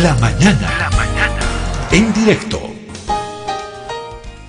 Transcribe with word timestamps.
La 0.00 0.14
mañana. 0.14 0.70
La 0.78 0.90
mañana. 0.96 1.40
En 1.92 2.12
directo. 2.14 2.58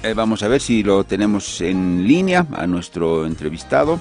Eh, 0.01 0.14
vamos 0.14 0.42
a 0.42 0.48
ver 0.48 0.62
si 0.62 0.83
lo 0.83 1.04
tenemos 1.04 1.59
en 1.59 2.08
línea 2.08 2.48
a 2.54 2.66
nuestro 2.66 3.25
entrevistado. 3.25 4.00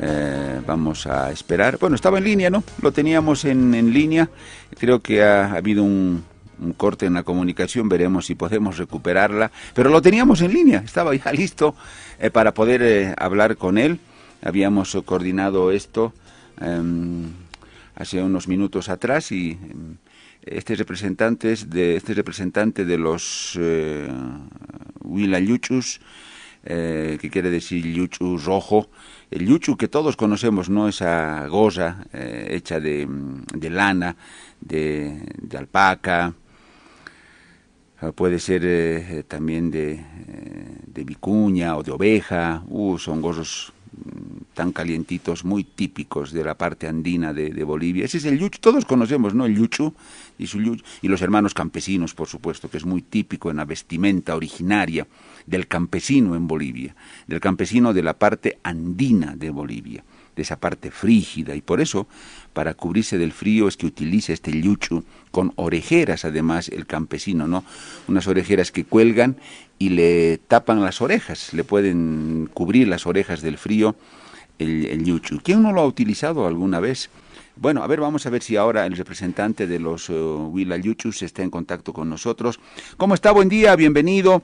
Eh, 0.00 0.60
vamos 0.64 1.08
a 1.08 1.32
esperar. 1.32 1.78
Bueno, 1.78 1.96
estaba 1.96 2.18
en 2.18 2.24
línea, 2.24 2.48
¿no? 2.48 2.62
Lo 2.80 2.92
teníamos 2.92 3.44
en, 3.44 3.74
en 3.74 3.92
línea. 3.92 4.30
Creo 4.78 5.00
que 5.00 5.24
ha, 5.24 5.52
habido 5.52 5.82
un, 5.82 6.22
un, 6.60 6.72
corte 6.74 7.06
en 7.06 7.14
la 7.14 7.24
comunicación. 7.24 7.88
Veremos 7.88 8.26
si 8.26 8.36
podemos 8.36 8.78
recuperarla. 8.78 9.50
Pero 9.74 9.90
lo 9.90 10.00
teníamos 10.00 10.42
en 10.42 10.52
línea. 10.52 10.82
Estaba 10.84 11.12
ya 11.14 11.32
listo 11.32 11.74
eh, 12.20 12.30
para 12.30 12.54
poder 12.54 12.82
eh, 12.82 13.14
hablar 13.18 13.56
con 13.56 13.78
él. 13.78 13.98
Habíamos 14.44 14.96
coordinado 15.04 15.72
esto 15.72 16.12
em, 16.60 17.32
hace 17.96 18.22
unos 18.22 18.46
minutos 18.46 18.88
atrás 18.88 19.32
y 19.32 19.58
em, 20.42 20.58
este 20.58 20.74
representante 20.74 21.54
de 21.66 21.96
este 21.96 22.14
representante 22.14 22.84
de 22.84 22.98
los 22.98 23.58
eh, 23.60 24.08
Huila 25.00 25.38
Yuchus, 25.40 26.00
eh, 26.64 27.18
que 27.20 27.30
quiere 27.30 27.50
decir 27.50 27.84
yuchu 27.84 28.38
rojo, 28.38 28.88
el 29.30 29.46
yuchu 29.46 29.76
que 29.76 29.88
todos 29.88 30.16
conocemos, 30.16 30.68
no 30.68 30.88
esa 30.88 31.46
gorra 31.48 32.04
eh, 32.12 32.48
hecha 32.50 32.78
de, 32.78 33.06
de 33.54 33.70
lana, 33.70 34.16
de, 34.60 35.22
alpaca, 35.58 36.34
puede 38.10 38.40
ser 38.40 38.62
eh, 38.64 39.24
también 39.28 39.70
de, 39.70 39.92
eh, 39.92 40.04
de 40.86 41.04
vicuña 41.04 41.76
o 41.76 41.82
de 41.84 41.92
oveja, 41.92 42.64
uh, 42.66 42.98
son 42.98 43.22
tan 44.54 44.72
calientitos, 44.72 45.44
muy 45.44 45.64
típicos 45.64 46.32
de 46.32 46.44
la 46.44 46.54
parte 46.54 46.86
andina 46.86 47.32
de, 47.32 47.64
Bolivia. 47.64 48.04
Ese 48.04 48.18
es 48.18 48.24
el 48.24 48.38
yuchu, 48.38 48.58
todos 48.60 48.84
conocemos, 48.84 49.34
¿no? 49.34 49.46
El 49.46 49.56
yuchu 49.56 49.94
y, 50.38 50.46
su 50.46 50.60
yuchu, 50.60 50.84
y 51.00 51.08
los 51.08 51.22
hermanos 51.22 51.54
campesinos, 51.54 52.14
por 52.14 52.28
supuesto, 52.28 52.68
que 52.68 52.76
es 52.76 52.84
muy 52.84 53.02
típico 53.02 53.50
en 53.50 53.56
la 53.56 53.64
vestimenta 53.64 54.36
originaria 54.36 55.06
del 55.46 55.66
campesino 55.66 56.36
en 56.36 56.46
Bolivia, 56.46 56.94
del 57.26 57.40
campesino 57.40 57.92
de 57.92 58.02
la 58.02 58.14
parte 58.14 58.58
andina 58.62 59.34
de 59.36 59.50
Bolivia, 59.50 60.04
de 60.36 60.42
esa 60.42 60.56
parte 60.56 60.90
frígida, 60.90 61.54
y 61.54 61.60
por 61.60 61.80
eso, 61.80 62.06
para 62.52 62.74
cubrirse 62.74 63.18
del 63.18 63.32
frío, 63.32 63.68
es 63.68 63.76
que 63.76 63.86
utiliza 63.86 64.32
este 64.32 64.52
yuchu 64.60 65.04
con 65.30 65.52
orejeras, 65.56 66.24
además, 66.24 66.68
el 66.68 66.86
campesino, 66.86 67.46
¿no? 67.46 67.64
Unas 68.08 68.26
orejeras 68.26 68.70
que 68.70 68.84
cuelgan 68.84 69.36
y 69.78 69.90
le 69.90 70.38
tapan 70.38 70.82
las 70.82 71.00
orejas, 71.00 71.52
le 71.54 71.64
pueden 71.64 72.48
cubrir 72.52 72.88
las 72.88 73.06
orejas 73.06 73.40
del 73.42 73.58
frío 73.58 73.96
el, 74.62 75.04
yuchu. 75.04 75.40
¿Quién 75.42 75.62
no 75.62 75.72
lo 75.72 75.80
ha 75.80 75.86
utilizado 75.86 76.46
alguna 76.46 76.80
vez? 76.80 77.10
Bueno, 77.56 77.82
a 77.82 77.86
ver, 77.86 78.00
vamos 78.00 78.26
a 78.26 78.30
ver 78.30 78.42
si 78.42 78.56
ahora 78.56 78.86
el 78.86 78.96
representante 78.96 79.66
de 79.66 79.78
los 79.78 80.08
uh, 80.08 80.50
Huila 80.52 80.78
Yuchus 80.78 81.22
está 81.22 81.42
en 81.42 81.50
contacto 81.50 81.92
con 81.92 82.08
nosotros. 82.08 82.60
¿Cómo 82.96 83.14
está? 83.14 83.30
Buen 83.30 83.48
día, 83.48 83.76
bienvenido. 83.76 84.42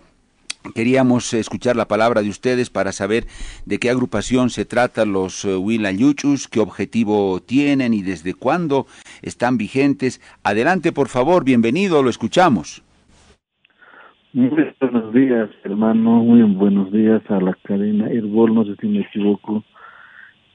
Queríamos 0.75 1.33
escuchar 1.33 1.77
la 1.77 1.89
palabra 1.89 2.21
de 2.21 2.29
ustedes 2.29 2.69
para 2.69 2.93
saber 2.93 3.27
de 3.65 3.79
qué 3.79 3.91
agrupación 3.91 4.51
se 4.51 4.65
trata 4.65 5.07
los 5.07 5.45
uh, 5.45 5.59
Huila 5.59 5.93
Yuchus, 5.93 6.49
qué 6.49 6.61
objetivo 6.61 7.41
tienen 7.41 7.95
y 7.95 8.03
desde 8.03 8.35
cuándo 8.35 8.87
están 9.23 9.57
vigentes. 9.57 10.21
Adelante, 10.43 10.93
por 10.93 11.09
favor, 11.09 11.45
bienvenido, 11.45 12.03
lo 12.03 12.11
escuchamos. 12.11 12.83
Muy 14.35 14.51
buenos 14.81 15.15
días, 15.15 15.49
hermano. 15.65 16.23
Muy 16.23 16.43
buenos 16.43 16.93
días 16.93 17.23
a 17.31 17.41
la 17.41 17.57
cadena 17.65 18.11
Herbol, 18.11 18.55
no 18.55 18.65
sé 18.65 18.77
si 18.81 18.87
me 18.87 19.01
equivoco. 19.01 19.65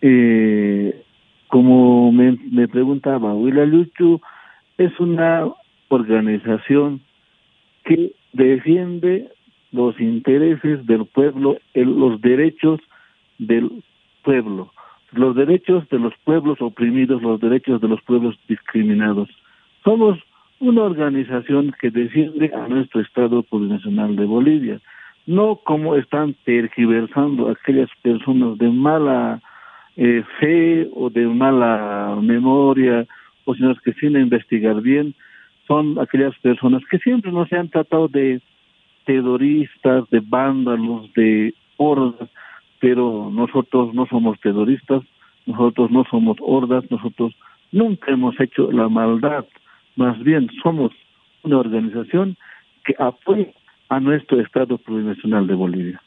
Eh, 0.05 1.01
como 1.47 2.11
me, 2.11 2.37
me 2.51 2.67
preguntaba, 2.67 3.33
Huila 3.33 3.65
Luchu 3.65 4.19
es 4.77 4.99
una 4.99 5.47
organización 5.87 6.99
que 7.85 8.11
defiende 8.33 9.29
los 9.71 9.97
intereses 10.01 10.85
del 10.85 11.05
pueblo, 11.05 11.57
el, 11.73 11.97
los 11.97 12.19
derechos 12.19 12.81
del 13.37 13.81
pueblo, 14.23 14.73
los 15.13 15.37
derechos 15.37 15.87
de 15.87 15.99
los 15.99 16.13
pueblos 16.25 16.61
oprimidos, 16.61 17.21
los 17.21 17.39
derechos 17.39 17.79
de 17.79 17.87
los 17.87 18.01
pueblos 18.01 18.37
discriminados. 18.49 19.29
Somos 19.85 20.19
una 20.59 20.83
organización 20.83 21.73
que 21.79 21.91
defiende 21.91 22.51
a 22.53 22.67
nuestro 22.67 22.99
Estado 22.99 23.41
plurinacional 23.43 24.17
de 24.17 24.25
Bolivia, 24.25 24.81
no 25.27 25.55
como 25.63 25.95
están 25.95 26.35
tergiversando 26.43 27.47
aquellas 27.47 27.89
personas 28.01 28.57
de 28.57 28.69
mala 28.69 29.41
eh, 29.97 30.23
fe 30.39 30.89
o 30.93 31.09
de 31.09 31.25
mala 31.27 32.17
memoria, 32.21 33.05
o 33.45 33.53
sino 33.55 33.75
que 33.75 33.93
sin 33.93 34.15
investigar 34.17 34.81
bien, 34.81 35.13
son 35.67 35.99
aquellas 35.99 36.37
personas 36.39 36.81
que 36.89 36.97
siempre 36.99 37.31
nos 37.31 37.51
han 37.53 37.69
tratado 37.69 38.07
de 38.07 38.41
terroristas, 39.05 40.09
de 40.09 40.21
vándalos, 40.21 41.11
de 41.13 41.53
hordas, 41.77 42.29
pero 42.79 43.29
nosotros 43.31 43.93
no 43.93 44.05
somos 44.07 44.39
terroristas, 44.39 45.03
nosotros 45.45 45.91
no 45.91 46.05
somos 46.09 46.37
hordas, 46.41 46.89
nosotros 46.89 47.33
nunca 47.71 48.11
hemos 48.11 48.39
hecho 48.39 48.71
la 48.71 48.89
maldad, 48.89 49.45
más 49.95 50.21
bien 50.23 50.49
somos 50.61 50.91
una 51.43 51.57
organización 51.57 52.35
que 52.85 52.95
apoya 52.97 53.47
a 53.89 53.99
nuestro 53.99 54.39
Estado 54.39 54.77
plurinacional 54.77 55.47
de 55.47 55.53
Bolivia. 55.53 56.01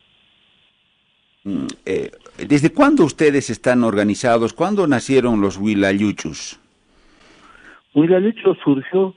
Eh, 1.84 2.11
¿Desde 2.49 2.73
cuándo 2.73 3.05
ustedes 3.05 3.51
están 3.51 3.84
organizados? 3.84 4.53
¿Cuándo 4.53 4.87
nacieron 4.87 5.41
los 5.41 5.59
Huilayuchus? 5.59 6.61
Huilayuchus 7.95 8.59
surgió 8.65 9.15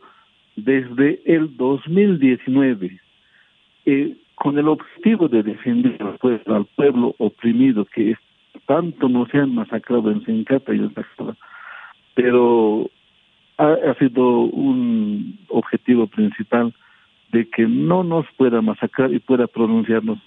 desde 0.55 1.21
el 1.25 1.57
2019 1.57 2.99
eh, 3.85 4.17
con 4.35 4.57
el 4.59 4.67
objetivo 4.67 5.27
de 5.27 5.41
defender 5.41 5.97
al 6.01 6.65
pueblo, 6.75 7.15
oprimido 7.17 7.85
que 7.85 8.15
tanto 8.67 9.09
nos 9.09 9.33
han 9.33 9.55
masacrado 9.55 10.11
en 10.11 10.23
Sencata 10.23 10.73
y 10.73 10.77
en 10.77 10.93
Tacala, 10.93 11.35
pero 12.13 12.89
ha, 13.57 13.73
ha, 13.73 13.95
sido 13.95 14.41
un 14.41 15.39
objetivo 15.49 16.07
principal 16.07 16.73
de 17.31 17.49
que 17.49 17.67
no 17.67 18.03
nos 18.03 18.25
pueda 18.37 18.61
masacrar 18.61 19.11
y 19.13 19.19
pueda 19.19 19.47
pronunciarnos 19.47 20.19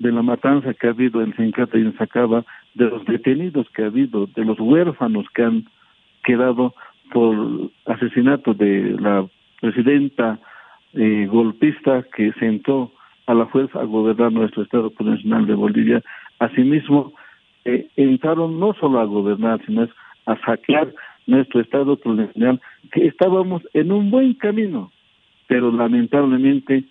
de 0.00 0.10
la 0.10 0.22
matanza 0.22 0.74
que 0.74 0.88
ha 0.88 0.90
habido 0.90 1.22
en 1.22 1.36
Sencata 1.36 1.78
y 1.78 1.82
en 1.82 1.96
Sacaba, 1.96 2.44
de 2.74 2.86
los 2.86 3.04
detenidos 3.04 3.68
que 3.70 3.82
ha 3.82 3.86
habido, 3.86 4.26
de 4.26 4.44
los 4.44 4.58
huérfanos 4.58 5.26
que 5.34 5.44
han 5.44 5.64
quedado 6.24 6.74
por 7.12 7.70
asesinato 7.86 8.54
de 8.54 8.96
la 8.98 9.26
presidenta 9.60 10.38
eh, 10.94 11.26
golpista 11.30 12.04
que 12.16 12.32
sentó 12.32 12.92
a 13.26 13.34
la 13.34 13.46
fuerza 13.46 13.80
a 13.80 13.84
gobernar 13.84 14.32
nuestro 14.32 14.62
Estado 14.62 14.90
Nacional 14.98 15.46
de 15.46 15.54
Bolivia. 15.54 16.02
Asimismo, 16.38 17.12
eh, 17.66 17.86
entraron 17.96 18.58
no 18.58 18.72
solo 18.74 19.00
a 19.00 19.04
gobernar, 19.04 19.60
sino 19.66 19.86
a 20.26 20.36
saquear 20.46 20.92
nuestro 21.26 21.60
Estado 21.60 21.98
Nacional, 22.06 22.58
que 22.90 23.06
estábamos 23.06 23.62
en 23.74 23.92
un 23.92 24.10
buen 24.10 24.32
camino, 24.34 24.90
pero 25.46 25.70
lamentablemente 25.70 26.84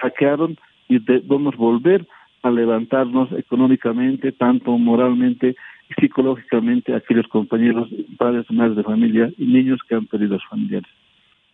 saquearon 0.00 0.56
y 0.88 0.98
debemos 1.00 1.54
volver 1.56 2.06
a 2.42 2.50
levantarnos 2.50 3.30
económicamente, 3.32 4.32
tanto 4.32 4.76
moralmente 4.78 5.56
y 5.88 6.00
psicológicamente 6.00 6.94
a 6.94 6.98
aquellos 6.98 7.26
compañeros, 7.28 7.88
padres, 8.16 8.50
madres 8.50 8.76
de 8.76 8.82
familia 8.82 9.30
y 9.36 9.44
niños 9.44 9.80
que 9.88 9.94
han 9.94 10.06
perdido 10.06 10.36
a 10.36 10.38
sus 10.38 10.48
familiares. 10.48 10.90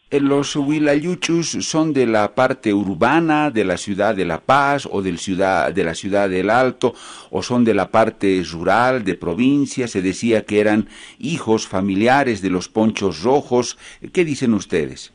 Eh, 0.08 0.20
¿Los 0.20 0.54
Huilayuchus 0.54 1.48
son 1.66 1.92
de 1.92 2.06
la 2.06 2.36
parte 2.36 2.72
urbana 2.72 3.50
de 3.50 3.64
la 3.64 3.76
ciudad 3.76 4.14
de 4.14 4.24
La 4.24 4.40
Paz 4.40 4.88
o 4.88 5.02
del 5.02 5.18
ciudad, 5.18 5.74
de 5.74 5.82
la 5.82 5.94
ciudad 5.94 6.30
del 6.30 6.48
Alto 6.48 6.92
o 7.32 7.42
son 7.42 7.64
de 7.64 7.74
la 7.74 7.90
parte 7.90 8.40
rural, 8.48 9.02
de 9.02 9.16
provincia? 9.16 9.88
Se 9.88 10.02
decía 10.02 10.44
que 10.44 10.60
eran 10.60 10.86
hijos 11.18 11.66
familiares 11.66 12.40
de 12.40 12.50
los 12.50 12.68
ponchos 12.68 13.24
rojos. 13.24 13.78
¿Qué 14.12 14.24
dicen 14.24 14.54
ustedes? 14.54 15.12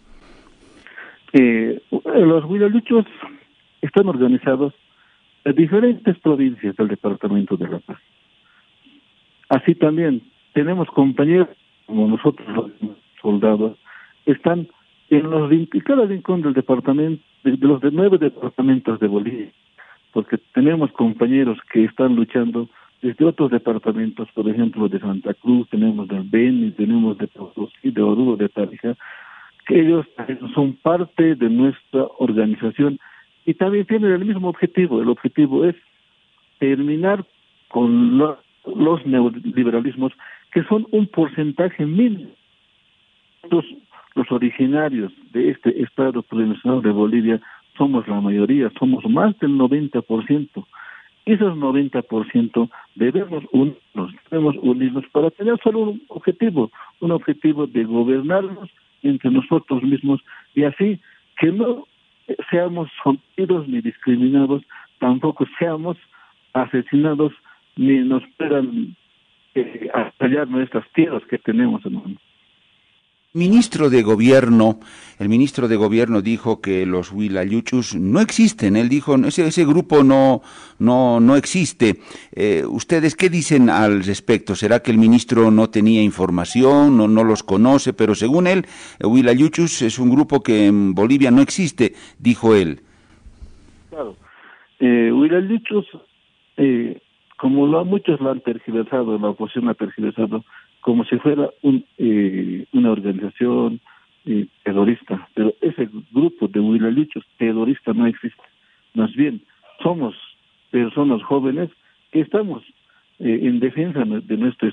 Eh, 1.32 1.82
los 1.90 2.44
Huilayuchus 2.44 3.06
están 3.82 4.10
organizados 4.10 4.74
en 5.46 5.56
diferentes 5.56 6.18
provincias 6.20 6.76
del 6.76 6.88
departamento 6.88 7.58
de 7.58 7.68
La 7.68 7.80
Paz. 7.80 8.00
Así 9.50 9.76
también 9.76 10.22
tenemos 10.54 10.88
compañeros 10.90 11.50
como 11.86 12.08
nosotros 12.08 12.48
los 12.56 12.72
soldados, 13.22 13.78
están 14.26 14.68
en 15.10 15.30
los 15.30 15.52
cada 15.84 16.06
rincón 16.06 16.42
del 16.42 16.54
departamento, 16.54 17.22
de, 17.44 17.58
de 17.58 17.68
los 17.68 17.82
de 17.82 17.92
nueve 17.92 18.18
departamentos 18.18 19.00
de 19.00 19.08
Bolivia, 19.08 19.52
porque 20.14 20.38
tenemos 20.54 20.92
compañeros 20.94 21.58
que 21.72 21.84
están 21.84 22.16
luchando 22.16 22.70
desde 23.02 23.26
otros 23.26 23.52
departamentos, 23.52 24.30
por 24.34 24.48
ejemplo 24.48 24.88
de 24.88 25.00
Santa 25.00 25.34
Cruz, 25.34 25.68
tenemos 25.70 26.08
del 26.08 26.24
Beni, 26.24 26.72
tenemos 26.72 27.18
de 27.18 27.28
Potosí, 27.28 27.92
de 27.92 28.02
Oruro, 28.02 28.38
de 28.38 28.48
Tarija, 28.48 28.96
que 29.68 29.82
ellos 29.82 30.06
son 30.54 30.74
parte 30.74 31.36
de 31.36 31.50
nuestra 31.50 32.06
organización 32.20 33.00
y 33.46 33.54
también 33.54 33.86
tienen 33.86 34.12
el 34.12 34.26
mismo 34.26 34.50
objetivo. 34.50 35.02
El 35.02 35.10
objetivo 35.10 35.66
es 35.66 35.76
terminar 36.60 37.26
con 37.70 38.18
lo, 38.18 38.38
los 38.76 39.06
neoliberalismos 39.06 40.14
que 40.52 40.64
son 40.64 40.86
un 40.92 41.08
porcentaje 41.08 41.86
mínimo. 41.86 42.32
Los 44.14 44.32
originarios 44.32 45.12
de 45.32 45.52
este 45.52 45.82
Estado 45.82 46.22
plurinacional 46.22 46.82
de 46.82 46.92
Bolivia 46.92 47.42
somos 47.78 48.08
la 48.08 48.20
mayoría, 48.20 48.72
somos 48.78 49.04
más 49.10 49.38
del 49.40 49.52
90%. 49.52 50.66
Esos 51.26 51.58
90% 51.58 52.70
debemos 52.96 53.44
unirnos, 53.52 54.12
debemos 54.30 54.56
unirnos 54.62 55.06
para 55.12 55.30
tener 55.32 55.58
solo 55.64 55.80
un 55.80 56.02
objetivo, 56.10 56.72
un 57.00 57.12
objetivo 57.12 57.68
de 57.68 57.84
gobernarnos 57.84 58.70
entre 59.04 59.32
nosotros 59.32 59.82
mismos 59.84 60.20
y 60.56 60.64
así 60.64 61.00
que 61.38 61.52
no 61.52 61.88
seamos 62.50 62.90
sometidos 63.04 63.68
ni 63.68 63.82
discriminados, 63.82 64.64
tampoco 65.00 65.46
seamos 65.58 65.98
asesinados 66.54 67.34
ni 67.76 68.00
nos 68.00 68.24
puedan 68.38 68.96
eh, 69.56 69.90
nuestras 70.48 70.88
tierras 70.94 71.24
que 71.26 71.38
tenemos, 71.38 71.86
hermano. 71.86 72.16
Ministro 73.34 73.90
de 73.90 74.04
Gobierno, 74.04 74.82
el 75.18 75.30
ministro 75.30 75.70
de 75.70 75.78
Gobierno 75.78 76.22
dijo 76.22 76.60
que 76.60 76.86
los 76.86 77.14
Huilayuchus 77.14 77.96
no 77.96 78.20
existen. 78.20 78.76
Él 78.76 78.90
dijo 78.90 79.16
ese 79.16 79.48
ese 79.48 79.64
grupo 79.64 80.04
no 80.04 80.42
no 80.80 81.22
no 81.22 81.38
existe. 81.38 81.96
Eh, 82.36 82.66
¿Ustedes 82.68 83.16
qué 83.16 83.30
dicen 83.30 83.70
al 83.70 84.04
respecto? 84.04 84.54
¿Será 84.54 84.82
que 84.82 84.92
el 84.92 84.98
ministro 84.98 85.50
no 85.50 85.70
tenía 85.70 86.04
información, 86.04 86.98
no 86.98 87.08
no 87.08 87.24
los 87.24 87.42
conoce? 87.42 87.94
Pero 87.94 88.16
según 88.16 88.48
él, 88.48 88.66
Huilayuchus 89.02 89.82
es 89.82 89.98
un 89.98 90.10
grupo 90.10 90.44
que 90.44 90.68
en 90.68 90.94
Bolivia 90.94 91.32
no 91.32 91.42
existe, 91.42 91.94
dijo 92.20 92.54
él. 92.54 92.82
Claro, 93.92 94.18
eh, 94.82 95.10
eh, 96.58 97.02
como 97.38 97.66
lo, 97.66 97.86
muchos 97.86 98.20
lo 98.20 98.32
han 98.32 98.42
tergiversado, 98.42 99.18
la 99.18 99.30
oposición 99.30 99.70
ha 99.70 99.74
tergiversado 99.74 100.44
como 100.82 101.06
si 101.06 101.18
fuera 101.18 101.50
un, 101.62 101.86
eh, 101.98 102.66
una 102.74 102.92
organización 102.92 103.80
eh, 104.26 104.48
terrorista, 104.64 105.28
pero 105.34 105.54
ese 105.62 105.90
grupo 106.12 106.48
de 106.48 106.60
huilalichos 106.60 107.26
terrorista 107.38 107.94
no 107.94 108.06
existe. 108.08 108.44
Más 108.94 109.14
bien, 109.16 109.42
somos 109.82 110.16
personas 110.70 111.24
jóvenes 111.24 111.70
que 112.12 112.22
estamos 112.22 112.64
eh, 113.20 113.40
en 113.44 113.60
defensa 113.60 114.04
de 114.06 114.38
nuestro 114.38 114.72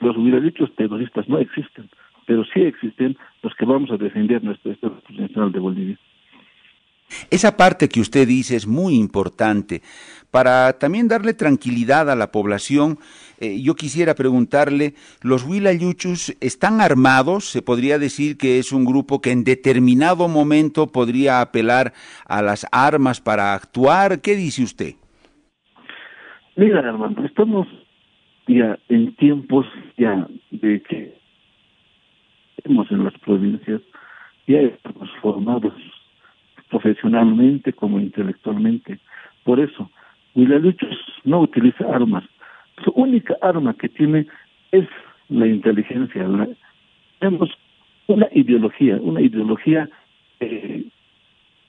los 0.00 0.16
huilalichos 0.16 0.74
terroristas 0.76 1.28
no 1.28 1.38
existen, 1.38 1.88
pero 2.26 2.44
sí 2.44 2.60
existen 2.60 3.16
los 3.42 3.54
que 3.54 3.64
vamos 3.64 3.90
a 3.90 3.96
defender 3.96 4.42
nuestro 4.44 4.72
Estado 4.72 5.00
Nacional 5.10 5.52
de 5.52 5.58
Bolivia. 5.58 5.98
Esa 7.30 7.56
parte 7.56 7.88
que 7.88 8.00
usted 8.00 8.26
dice 8.26 8.56
es 8.56 8.66
muy 8.66 8.94
importante. 8.96 9.82
Para 10.30 10.78
también 10.78 11.08
darle 11.08 11.34
tranquilidad 11.34 12.10
a 12.10 12.16
la 12.16 12.32
población, 12.32 12.98
eh, 13.38 13.60
yo 13.60 13.74
quisiera 13.74 14.14
preguntarle, 14.14 14.94
¿los 15.20 15.44
Huilayuchus 15.44 16.34
están 16.40 16.80
armados? 16.80 17.44
¿Se 17.50 17.60
podría 17.60 17.98
decir 17.98 18.38
que 18.38 18.58
es 18.58 18.72
un 18.72 18.86
grupo 18.86 19.20
que 19.20 19.30
en 19.30 19.44
determinado 19.44 20.28
momento 20.28 20.86
podría 20.86 21.42
apelar 21.42 21.92
a 22.26 22.40
las 22.40 22.66
armas 22.72 23.20
para 23.20 23.52
actuar? 23.52 24.22
¿Qué 24.22 24.34
dice 24.34 24.62
usted? 24.62 24.94
Mira, 26.56 26.80
hermano, 26.80 27.24
estamos 27.26 27.66
ya 28.46 28.78
en 28.88 29.14
tiempos 29.16 29.66
ya 29.98 30.26
de 30.50 30.82
que 30.82 31.14
estamos 32.56 32.90
en 32.90 33.04
las 33.04 33.18
provincias, 33.18 33.82
ya 34.46 34.60
estamos 34.60 35.10
formados 35.20 35.74
profesionalmente 36.72 37.74
como 37.74 38.00
intelectualmente. 38.00 38.98
Por 39.44 39.60
eso, 39.60 39.90
Huilaluchos 40.34 40.96
no 41.24 41.40
utiliza 41.40 41.84
armas. 41.94 42.24
Su 42.82 42.90
única 42.92 43.36
arma 43.42 43.74
que 43.74 43.90
tiene 43.90 44.26
es 44.70 44.88
la 45.28 45.46
inteligencia. 45.46 46.26
tenemos 47.18 47.50
una 48.06 48.26
ideología, 48.32 48.96
una 49.02 49.20
ideología 49.20 49.88
eh, 50.40 50.84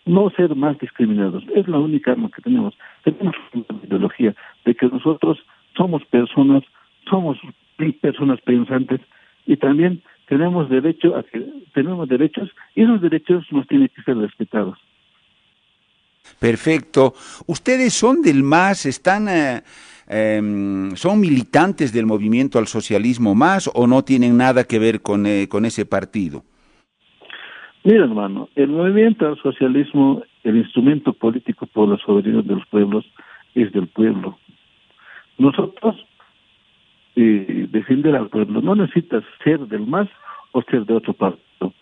no 0.05 0.29
ser 0.29 0.55
más 0.55 0.79
discriminados. 0.79 1.43
Es 1.53 1.67
la 1.67 1.79
única 1.79 2.13
arma 2.13 2.29
que 2.33 2.41
tenemos. 2.41 2.73
Tenemos 3.03 3.35
una 3.53 3.83
ideología 3.83 4.33
de 4.63 4.73
que 4.73 4.87
nosotros 4.87 5.37
somos 5.75 6.05
personas, 6.05 6.63
somos 7.09 7.37
personas 8.01 8.39
pensantes 8.41 9.01
y 9.45 9.57
también 9.57 10.01
tenemos 10.27 10.69
derecho 10.69 11.17
a 11.17 11.23
que 11.23 11.45
tenemos 11.73 12.07
derechos 12.07 12.49
y 12.75 12.83
esos 12.83 13.01
derechos 13.01 13.45
nos 13.51 13.67
tienen 13.67 13.89
que 13.93 14.01
ser 14.03 14.17
respetados. 14.17 14.79
Perfecto. 16.39 17.13
¿Ustedes 17.47 17.93
son 17.93 18.21
del 18.21 18.43
MAS? 18.43 18.85
¿Están, 18.85 19.27
eh, 19.29 19.61
em, 20.07 20.95
son 20.95 21.19
militantes 21.19 21.93
del 21.93 22.05
movimiento 22.05 22.59
al 22.59 22.67
socialismo 22.67 23.33
MAS 23.33 23.69
o 23.73 23.87
no 23.87 24.03
tienen 24.03 24.37
nada 24.37 24.63
que 24.65 24.79
ver 24.79 25.01
con, 25.01 25.25
eh, 25.25 25.47
con 25.47 25.65
ese 25.65 25.85
partido? 25.85 26.43
Mira, 27.85 28.05
hermano, 28.05 28.49
el 28.55 28.69
movimiento 28.69 29.27
al 29.27 29.37
socialismo, 29.41 30.23
el 30.43 30.57
instrumento 30.57 31.13
político 31.13 31.65
por 31.67 31.89
la 31.89 31.97
soberanía 31.97 32.41
de 32.41 32.55
los 32.55 32.65
pueblos, 32.67 33.05
es 33.55 33.71
del 33.73 33.87
pueblo. 33.87 34.37
Nosotros, 35.37 35.95
eh, 37.15 37.67
defender 37.71 38.15
al 38.15 38.29
pueblo, 38.29 38.61
no 38.61 38.75
necesitas 38.75 39.23
ser 39.43 39.59
del 39.67 39.85
MAS 39.85 40.09
o 40.53 40.61
ser 40.63 40.85
de 40.85 40.93
otro 40.93 41.13
partido. 41.13 41.73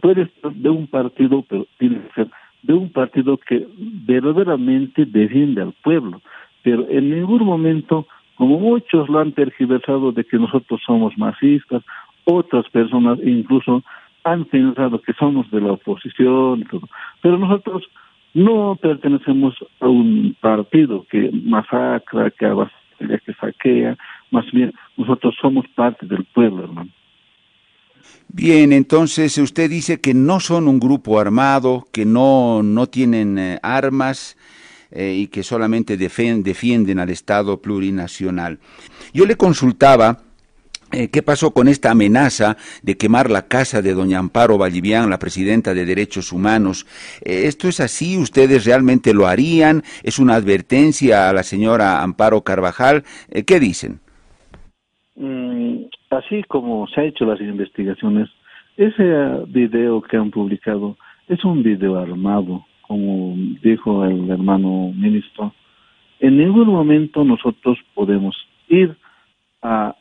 Puedes 0.00 0.28
ser 0.40 0.52
de 0.52 0.68
un 0.68 0.86
partido, 0.86 1.44
pero 1.48 1.66
tienes 1.78 2.02
que 2.08 2.14
ser 2.14 2.30
de 2.62 2.74
un 2.74 2.90
partido 2.90 3.36
que 3.38 3.66
verdaderamente 3.76 5.04
defiende 5.04 5.62
al 5.62 5.72
pueblo, 5.82 6.20
pero 6.62 6.86
en 6.88 7.10
ningún 7.10 7.44
momento, 7.44 8.06
como 8.36 8.58
muchos 8.58 9.08
lo 9.08 9.18
han 9.18 9.32
tergiversado 9.32 10.12
de 10.12 10.24
que 10.24 10.38
nosotros 10.38 10.80
somos 10.86 11.16
masistas, 11.18 11.82
otras 12.24 12.68
personas 12.70 13.18
incluso 13.24 13.82
han 14.24 14.44
pensado 14.44 15.00
que 15.02 15.12
somos 15.14 15.50
de 15.50 15.60
la 15.60 15.72
oposición 15.72 16.64
pero 17.20 17.38
nosotros 17.38 17.82
no 18.34 18.78
pertenecemos 18.80 19.54
a 19.80 19.88
un 19.88 20.36
partido 20.40 21.04
que 21.10 21.30
masacra, 21.44 22.30
que 22.30 22.46
avasalla, 22.46 23.18
que 23.26 23.34
saquea, 23.34 23.96
más 24.30 24.50
bien 24.52 24.72
nosotros 24.96 25.34
somos 25.40 25.66
parte 25.74 26.06
del 26.06 26.24
pueblo, 26.24 26.64
hermano. 26.64 26.90
Bien, 28.28 28.72
entonces 28.72 29.36
usted 29.38 29.68
dice 29.68 30.00
que 30.00 30.14
no 30.14 30.40
son 30.40 30.66
un 30.66 30.80
grupo 30.80 31.20
armado, 31.20 31.86
que 31.92 32.06
no, 32.06 32.62
no 32.62 32.88
tienen 32.88 33.38
eh, 33.38 33.58
armas 33.62 34.36
eh, 34.90 35.14
y 35.14 35.26
que 35.26 35.42
solamente 35.42 35.96
defienden 35.96 36.98
al 36.98 37.10
Estado 37.10 37.60
plurinacional. 37.60 38.58
Yo 39.12 39.26
le 39.26 39.36
consultaba 39.36 40.22
eh, 40.94 41.08
¿Qué 41.08 41.22
pasó 41.22 41.52
con 41.52 41.68
esta 41.68 41.90
amenaza 41.90 42.58
de 42.82 42.98
quemar 42.98 43.30
la 43.30 43.48
casa 43.48 43.80
de 43.80 43.94
doña 43.94 44.18
Amparo 44.18 44.58
Vallivian, 44.58 45.08
la 45.08 45.18
presidenta 45.18 45.72
de 45.72 45.86
Derechos 45.86 46.32
Humanos? 46.32 46.86
¿Esto 47.22 47.68
es 47.68 47.80
así? 47.80 48.18
¿Ustedes 48.18 48.66
realmente 48.66 49.14
lo 49.14 49.26
harían? 49.26 49.84
¿Es 50.02 50.18
una 50.18 50.34
advertencia 50.34 51.30
a 51.30 51.32
la 51.32 51.44
señora 51.44 52.02
Amparo 52.02 52.42
Carvajal? 52.42 53.04
¿Qué 53.46 53.58
dicen? 53.58 54.00
Mm, 55.16 55.84
así 56.12 56.42
como 56.44 56.86
se 56.88 57.00
ha 57.00 57.04
hecho 57.04 57.24
las 57.24 57.40
investigaciones, 57.40 58.28
ese 58.76 59.04
video 59.48 60.00
que 60.02 60.16
han 60.16 60.30
publicado 60.30 60.96
es 61.28 61.44
un 61.44 61.62
video 61.62 61.98
armado, 61.98 62.64
como 62.82 63.34
dijo 63.62 64.04
el 64.04 64.30
hermano 64.30 64.92
ministro. 64.94 65.52
En 66.20 66.36
ningún 66.36 66.68
momento 66.68 67.24
nosotros 67.24 67.78
podemos 67.94 68.36
ir 68.68 68.94
a 69.62 69.94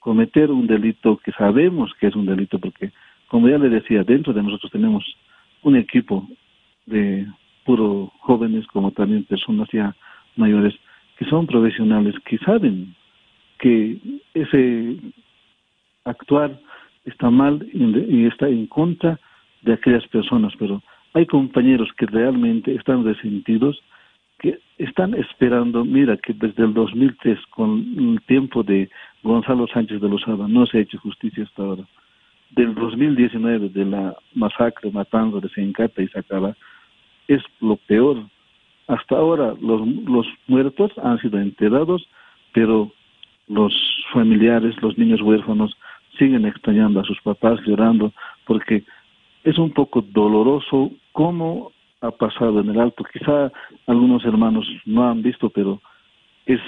cometer 0.00 0.50
un 0.50 0.66
delito 0.66 1.18
que 1.18 1.32
sabemos 1.32 1.92
que 2.00 2.08
es 2.08 2.16
un 2.16 2.26
delito, 2.26 2.58
porque, 2.58 2.90
como 3.28 3.48
ya 3.48 3.58
le 3.58 3.68
decía, 3.68 4.02
dentro 4.02 4.32
de 4.32 4.42
nosotros 4.42 4.72
tenemos 4.72 5.04
un 5.62 5.76
equipo 5.76 6.26
de 6.86 7.26
puro 7.64 8.12
jóvenes, 8.20 8.66
como 8.66 8.90
también 8.90 9.24
personas 9.24 9.68
ya 9.72 9.94
mayores, 10.36 10.74
que 11.16 11.24
son 11.26 11.46
profesionales, 11.46 12.14
que 12.24 12.38
saben 12.38 12.94
que 13.58 13.98
ese 14.34 14.96
actuar 16.04 16.58
está 17.04 17.30
mal 17.30 17.66
y 17.72 18.26
está 18.26 18.48
en 18.48 18.66
contra 18.66 19.18
de 19.62 19.74
aquellas 19.74 20.06
personas, 20.08 20.52
pero 20.58 20.82
hay 21.14 21.26
compañeros 21.26 21.88
que 21.96 22.06
realmente 22.06 22.74
están 22.74 23.04
resentidos, 23.04 23.80
que 24.38 24.58
están 24.78 25.14
esperando, 25.14 25.84
mira 25.84 26.16
que 26.16 26.32
desde 26.32 26.64
el 26.64 26.74
2003, 26.74 27.38
con 27.50 27.94
el 27.98 28.20
tiempo 28.26 28.62
de 28.62 28.90
Gonzalo 29.22 29.66
Sánchez 29.68 30.00
de 30.00 30.08
Lozada, 30.08 30.48
no 30.48 30.66
se 30.66 30.78
ha 30.78 30.80
hecho 30.80 30.98
justicia 30.98 31.44
hasta 31.44 31.62
ahora. 31.62 31.84
Del 32.50 32.74
2019, 32.74 33.68
de 33.68 33.84
la 33.84 34.16
masacre, 34.34 34.90
matanza 34.90 35.38
de 35.40 35.48
Sencata 35.50 36.02
y 36.02 36.08
Sacaba, 36.08 36.56
es 37.28 37.42
lo 37.60 37.76
peor. 37.76 38.26
Hasta 38.88 39.16
ahora 39.16 39.54
los, 39.60 39.86
los 39.86 40.26
muertos 40.48 40.90
han 41.02 41.18
sido 41.20 41.38
enterrados, 41.38 42.06
pero 42.52 42.92
los 43.48 43.72
familiares, 44.12 44.74
los 44.82 44.98
niños 44.98 45.20
huérfanos, 45.20 45.76
siguen 46.18 46.46
extrañando 46.46 47.00
a 47.00 47.04
sus 47.04 47.20
papás, 47.22 47.60
llorando, 47.66 48.12
porque 48.46 48.84
es 49.44 49.58
un 49.58 49.72
poco 49.72 50.02
doloroso 50.02 50.90
cómo 51.12 51.72
ha 52.00 52.10
pasado 52.10 52.60
en 52.60 52.70
el 52.70 52.80
alto. 52.80 53.04
Quizá 53.04 53.50
algunos 53.86 54.24
hermanos 54.24 54.66
no 54.84 55.08
han 55.08 55.22
visto, 55.22 55.50
pero 55.50 55.80
es 56.46 56.60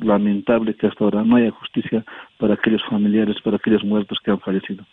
lamentable 0.00 0.74
que 0.74 0.86
hasta 0.86 1.04
ahora 1.04 1.22
no 1.22 1.36
haya 1.36 1.50
justicia 1.50 2.04
para 2.38 2.54
aquellos 2.54 2.82
familiares, 2.88 3.36
para 3.42 3.56
aquellos 3.56 3.84
muertos 3.84 4.18
que 4.24 4.30
han 4.30 4.40
fallecido. 4.40 4.84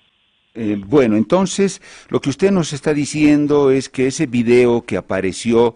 Eh, 0.54 0.76
bueno, 0.86 1.16
entonces 1.16 1.82
lo 2.10 2.20
que 2.20 2.30
usted 2.30 2.52
nos 2.52 2.74
está 2.74 2.94
diciendo 2.94 3.70
es 3.70 3.90
que 3.90 4.08
ese 4.08 4.26
video 4.26 4.82
que 4.86 4.98
apareció 4.98 5.76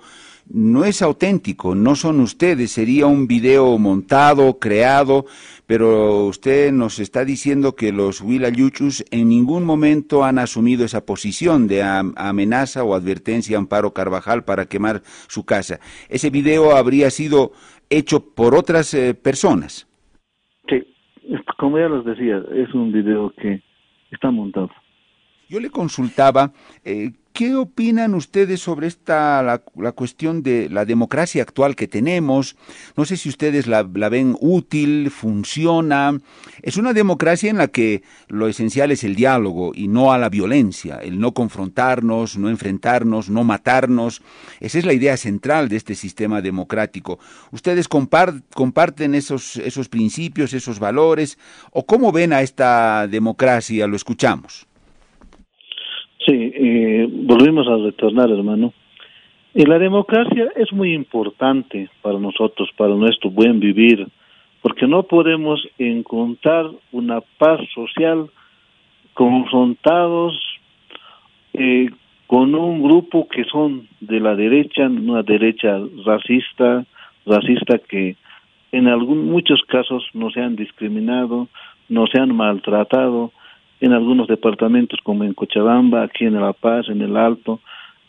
no 0.54 0.84
es 0.86 1.02
auténtico, 1.02 1.76
no 1.76 1.96
son 1.96 2.20
ustedes, 2.20 2.72
sería 2.72 3.06
un 3.06 3.28
video 3.28 3.78
montado, 3.78 4.60
creado, 4.60 5.26
pero 5.66 6.26
usted 6.26 6.72
nos 6.72 7.00
está 7.00 7.24
diciendo 7.24 7.76
que 7.76 7.92
los 7.92 8.22
Yuchus 8.22 9.06
en 9.12 9.30
ningún 9.30 9.64
momento 9.66 10.24
han 10.24 10.40
asumido 10.40 10.84
esa 10.84 11.06
posición 11.06 11.68
de 11.68 11.84
amenaza 11.84 12.84
o 12.84 12.94
advertencia 12.94 13.58
a 13.58 13.60
Amparo 13.60 13.94
Carvajal 13.94 14.44
para 14.44 14.66
quemar 14.66 15.02
su 15.28 15.46
casa. 15.46 15.80
Ese 16.10 16.30
video 16.30 16.76
habría 16.76 17.10
sido 17.10 17.52
hecho 17.90 18.34
por 18.34 18.56
otras 18.56 18.94
eh, 18.94 19.14
personas. 19.14 19.88
Sí, 20.70 20.84
como 21.58 21.78
ya 21.78 21.88
les 21.88 22.06
decía, 22.06 22.42
es 22.54 22.74
un 22.74 22.92
video 22.92 23.32
que 23.38 23.62
está 24.12 24.32
montado. 24.32 24.70
Yo 25.52 25.60
le 25.60 25.70
consultaba 25.70 26.54
eh, 26.86 27.12
¿Qué 27.34 27.56
opinan 27.56 28.14
ustedes 28.14 28.60
sobre 28.60 28.88
esta 28.88 29.42
la, 29.42 29.92
cuestión 29.94 30.44
de 30.44 30.68
la 30.70 30.84
democracia 30.84 31.42
actual 31.42 31.78
que 31.78 31.88
tenemos? 31.88 32.58
No 32.98 33.06
sé 33.06 33.16
si 33.16 33.30
ustedes 33.30 33.68
la, 33.68 33.84
ven 33.84 34.36
útil, 34.42 35.10
funciona. 35.12 36.20
Es 36.62 36.76
una 36.76 36.92
democracia 36.92 37.50
en 37.50 37.58
la 37.58 37.70
que 37.70 38.04
lo 38.28 38.50
esencial 38.50 38.92
es 38.92 39.06
el 39.06 39.16
diálogo 39.16 39.72
y 39.74 39.88
no 39.88 40.12
a 40.12 40.18
la 40.18 40.28
violencia, 40.28 40.98
el 40.98 41.20
no 41.20 41.34
confrontarnos, 41.34 42.38
no 42.38 42.50
enfrentarnos, 42.50 43.30
no 43.30 43.46
matarnos. 43.46 44.22
Esa 44.60 44.80
es 44.80 44.86
la 44.86 44.94
idea 44.94 45.16
central 45.16 45.70
de 45.70 45.78
este 45.78 45.96
sistema 45.96 46.42
democrático. 46.42 47.18
¿Ustedes 47.52 47.88
comparten 47.88 49.16
esos, 49.16 49.56
esos 49.56 49.88
principios, 49.88 50.54
esos 50.54 50.80
valores? 50.80 51.38
¿O 51.72 51.86
cómo 51.86 52.12
ven 52.12 52.34
a 52.34 52.42
esta 52.42 53.08
democracia? 53.08 53.88
Lo 53.88 53.96
escuchamos. 53.96 54.68
Sí, 56.26 56.52
eh, 56.54 57.08
volvimos 57.10 57.68
a 57.68 57.78
retornar, 57.78 58.30
hermano. 58.30 58.74
Y 59.54 59.66
la 59.66 59.80
democracia 59.80 60.50
es 60.56 60.72
muy 60.72 60.94
importante 60.94 61.90
para 62.02 62.20
nosotros, 62.20 62.70
para 62.78 62.94
nuestro 62.94 63.30
buen 63.30 63.60
vivir, 63.60 64.08
porque 64.62 64.88
no 64.88 65.04
podemos 65.04 65.68
encontrar 65.78 66.68
una 66.92 67.22
paz 67.38 67.60
social 67.74 68.30
confrontados 69.14 70.40
eh, 71.54 71.90
con 72.28 72.56
un 72.56 72.82
grupo 72.82 73.28
que 73.28 73.44
son 73.46 73.88
de 74.00 74.20
la 74.20 74.36
derecha, 74.36 74.88
una 74.88 75.24
derecha 75.24 75.80
racista, 76.06 76.86
racista 77.26 77.78
que 77.80 78.16
en 78.72 78.88
algún, 78.88 79.26
muchos 79.26 79.62
casos 79.68 80.08
nos 80.14 80.38
han 80.38 80.56
discriminado, 80.56 81.50
nos 81.90 82.14
han 82.16 82.34
maltratado, 82.34 83.34
en 83.82 83.94
algunos 83.94 84.28
departamentos 84.28 85.00
como 85.04 85.24
en 85.24 85.34
Cochabamba, 85.34 86.04
aquí 86.04 86.26
en 86.26 86.40
La 86.40 86.54
Paz, 86.54 86.88
en 86.88 87.02
el 87.02 87.18
Alto, 87.18 87.60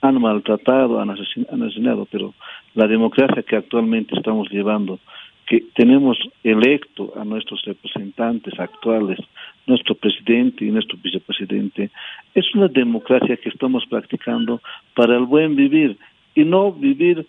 han 0.02 0.20
maltratado, 0.20 1.00
han 1.00 1.10
asesinado, 1.10 2.06
pero 2.10 2.34
la 2.74 2.86
democracia 2.86 3.42
que 3.42 3.56
actualmente 3.56 4.14
estamos 4.14 4.50
llevando, 4.50 4.98
que 5.46 5.64
tenemos 5.74 6.18
electo 6.44 7.14
a 7.16 7.24
nuestros 7.24 7.62
representantes 7.64 8.58
actuales, 8.58 9.18
nuestro 9.66 9.94
presidente 9.94 10.64
y 10.64 10.70
nuestro 10.70 10.98
vicepresidente, 11.02 11.90
es 12.34 12.54
una 12.54 12.68
democracia 12.68 13.36
que 13.36 13.48
estamos 13.48 13.84
practicando 13.86 14.60
para 14.94 15.16
el 15.16 15.24
buen 15.24 15.56
vivir 15.56 15.96
y 16.34 16.44
no 16.44 16.72
vivir 16.72 17.26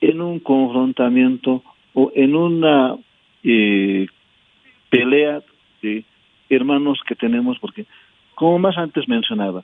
en 0.00 0.20
un 0.20 0.40
confrontamiento 0.40 1.62
o 1.92 2.10
en 2.14 2.34
una 2.34 2.96
eh, 3.44 4.06
pelea 4.90 5.42
de 5.82 6.04
hermanos 6.48 7.00
que 7.06 7.14
tenemos, 7.14 7.58
porque 7.58 7.86
como 8.34 8.58
más 8.58 8.76
antes 8.76 9.08
mencionaba, 9.08 9.62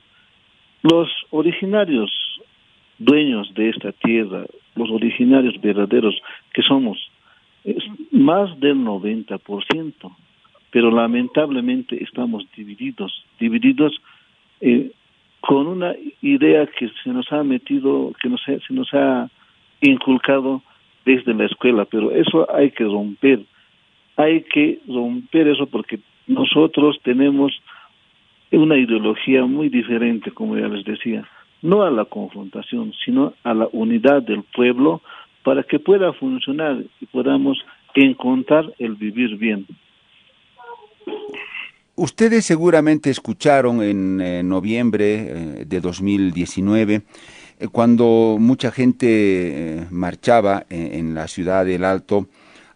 los 0.83 1.09
originarios 1.31 2.11
dueños 2.99 3.53
de 3.55 3.71
esta 3.71 3.93
tierra, 3.93 4.45
los 4.77 4.91
originarios 4.91 5.61
verdaderos 5.61 6.21
que 6.53 6.63
somos, 6.63 7.11
es 7.65 7.83
más 8.11 8.59
del 8.61 8.77
90%, 8.79 10.17
pero 10.71 10.91
lamentablemente 10.91 12.03
estamos 12.03 12.47
divididos, 12.57 13.25
divididos 13.39 14.01
eh, 14.61 14.93
con 15.41 15.67
una 15.67 15.95
idea 16.23 16.67
que 16.67 16.91
se 17.03 17.11
nos 17.11 17.31
ha 17.33 17.43
metido, 17.43 18.13
que 18.23 18.29
nos, 18.29 18.43
se 18.43 18.73
nos 18.75 18.93
ha 18.95 19.29
inculcado 19.81 20.63
desde 21.05 21.35
la 21.35 21.47
escuela, 21.47 21.85
pero 21.87 22.11
eso 22.11 22.47
hay 22.55 22.71
que 22.71 22.85
romper, 22.85 23.41
hay 24.17 24.43
que 24.43 24.81
romper 24.87 25.49
eso 25.49 25.67
porque 25.67 25.99
nosotros 26.27 26.99
tenemos 27.03 27.53
una 28.53 28.77
ideología 28.77 29.45
muy 29.45 29.69
diferente, 29.69 30.31
como 30.33 30.57
ya 30.57 30.69
les 30.69 30.85
decía, 30.85 31.27
no 31.63 31.83
a 31.83 31.91
la 31.91 32.05
confrontación, 32.05 32.93
sino 33.05 33.35
a 33.45 33.55
la 33.55 33.69
unidad 33.73 34.23
del 34.23 34.43
pueblo 34.43 35.03
para 35.45 35.63
que 35.63 35.79
pueda 35.79 36.13
funcionar 36.13 36.83
y 37.01 37.07
podamos 37.07 37.59
encontrar 37.95 38.73
el 38.79 38.95
vivir 38.95 39.37
bien. 39.37 39.67
Ustedes 41.97 42.47
seguramente 42.47 43.11
escucharon 43.11 43.83
en 43.83 44.21
eh, 44.21 44.43
noviembre 44.43 45.15
eh, 45.15 45.65
de 45.67 45.81
2019 45.81 47.03
eh, 47.59 47.69
cuando 47.71 48.39
mucha 48.41 48.71
gente 48.71 49.87
marchaba 49.91 50.65
en 50.71 51.15
la 51.15 51.29
ciudad 51.29 51.67
del 51.67 51.85
Alto 51.85 52.27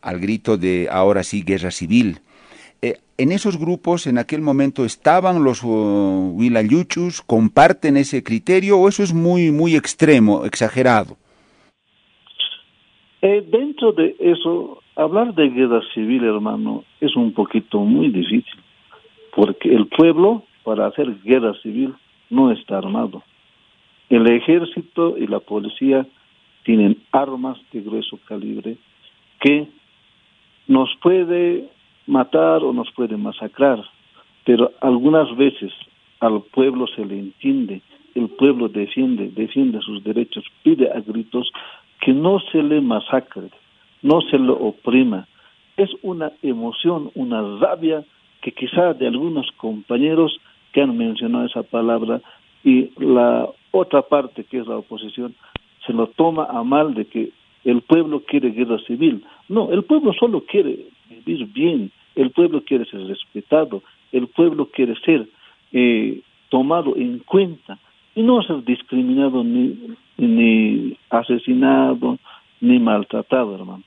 al 0.03 0.21
grito 0.21 0.59
de 0.59 0.89
ahora 0.91 1.23
sí 1.23 1.43
guerra 1.43 1.71
civil 1.71 2.19
en 3.17 3.33
esos 3.33 3.59
grupos 3.59 4.07
en 4.07 4.19
aquel 4.19 4.41
momento 4.41 4.85
estaban 4.85 5.45
los 5.45 5.63
uh, 5.63 6.37
Yuchus, 6.69 7.23
comparten 7.23 7.97
ese 7.97 8.23
criterio 8.23 8.79
o 8.79 8.89
eso 8.89 9.03
es 9.03 9.15
muy 9.15 9.51
muy 9.51 9.77
extremo, 9.77 10.45
exagerado. 10.45 11.17
Eh, 13.23 13.43
dentro 13.51 13.93
de 13.93 14.17
eso, 14.19 14.83
hablar 14.97 15.35
de 15.35 15.49
guerra 15.49 15.81
civil, 15.95 16.25
hermano, 16.25 16.85
es 17.01 17.17
un 17.17 17.33
poquito 17.33 17.79
muy 17.81 18.11
difícil, 18.11 18.61
porque 19.35 19.75
el 19.75 19.87
pueblo 19.87 20.45
para 20.63 20.87
hacer 20.87 21.07
guerra 21.23 21.55
civil 21.63 21.95
no 22.31 22.51
está 22.51 22.79
armado. 22.79 23.23
El 24.11 24.31
ejército 24.31 25.17
y 25.17 25.27
la 25.27 25.41
policía 25.41 26.07
tienen 26.65 26.99
armas 27.13 27.59
de 27.73 27.81
grueso 27.81 28.19
calibre 28.27 28.77
que 29.41 29.69
nos 30.67 30.91
puede 31.03 31.69
matar 32.07 32.63
o 32.63 32.73
nos 32.73 32.91
puede 32.93 33.17
masacrar, 33.17 33.83
pero 34.45 34.73
algunas 34.81 35.35
veces 35.37 35.73
al 36.21 36.43
pueblo 36.43 36.87
se 36.87 37.05
le 37.05 37.19
entiende, 37.19 37.83
el 38.15 38.29
pueblo 38.29 38.69
defiende, 38.69 39.29
defiende 39.29 39.81
sus 39.81 40.03
derechos, 40.05 40.45
pide 40.63 40.91
a 40.91 41.01
gritos 41.01 41.51
que 42.01 42.13
no 42.13 42.39
se 42.53 42.63
le 42.63 42.81
masacre, 42.81 43.51
no 44.03 44.21
se 44.23 44.39
lo 44.39 44.55
oprima. 44.55 45.27
Es 45.77 45.91
una 46.03 46.31
emoción, 46.43 47.11
una 47.15 47.59
rabia 47.59 48.05
que 48.43 48.53
quizá 48.53 48.95
de 48.95 49.09
algunos 49.09 49.51
compañeros 49.57 50.39
que 50.73 50.83
han 50.83 50.97
mencionado 50.97 51.47
esa 51.47 51.63
palabra 51.63 52.21
y 52.63 52.91
la 53.03 53.49
otra 53.71 54.03
parte 54.03 54.45
que 54.45 54.59
es 54.59 54.67
la 54.67 54.79
oposición 54.79 55.35
se 55.87 55.93
lo 55.93 56.07
toma 56.09 56.47
a 56.51 56.63
mal 56.63 56.95
de 56.95 57.07
que 57.07 57.31
el 57.65 57.81
pueblo 57.83 58.23
quiere 58.27 58.51
guerra 58.51 58.79
civil. 58.87 59.25
No, 59.49 59.71
el 59.71 59.85
pueblo 59.85 60.13
solo 60.13 60.45
quiere 60.45 60.87
vivir 61.09 61.47
bien, 61.53 61.91
el 62.15 62.31
pueblo 62.31 62.63
quiere 62.65 62.85
ser 62.87 63.07
respetado, 63.07 63.83
el 64.13 64.29
pueblo 64.29 64.67
quiere 64.67 64.95
ser 65.01 65.29
eh, 65.73 66.21
tomado 66.49 66.97
en 66.97 67.19
cuenta 67.21 67.79
y 68.15 68.23
no 68.23 68.43
ser 68.43 68.65
discriminado 68.65 69.43
ni, 69.43 69.97
ni 70.17 70.97
asesinado 71.11 72.19
ni 72.61 72.79
maltratado, 72.79 73.55
hermano. 73.55 73.83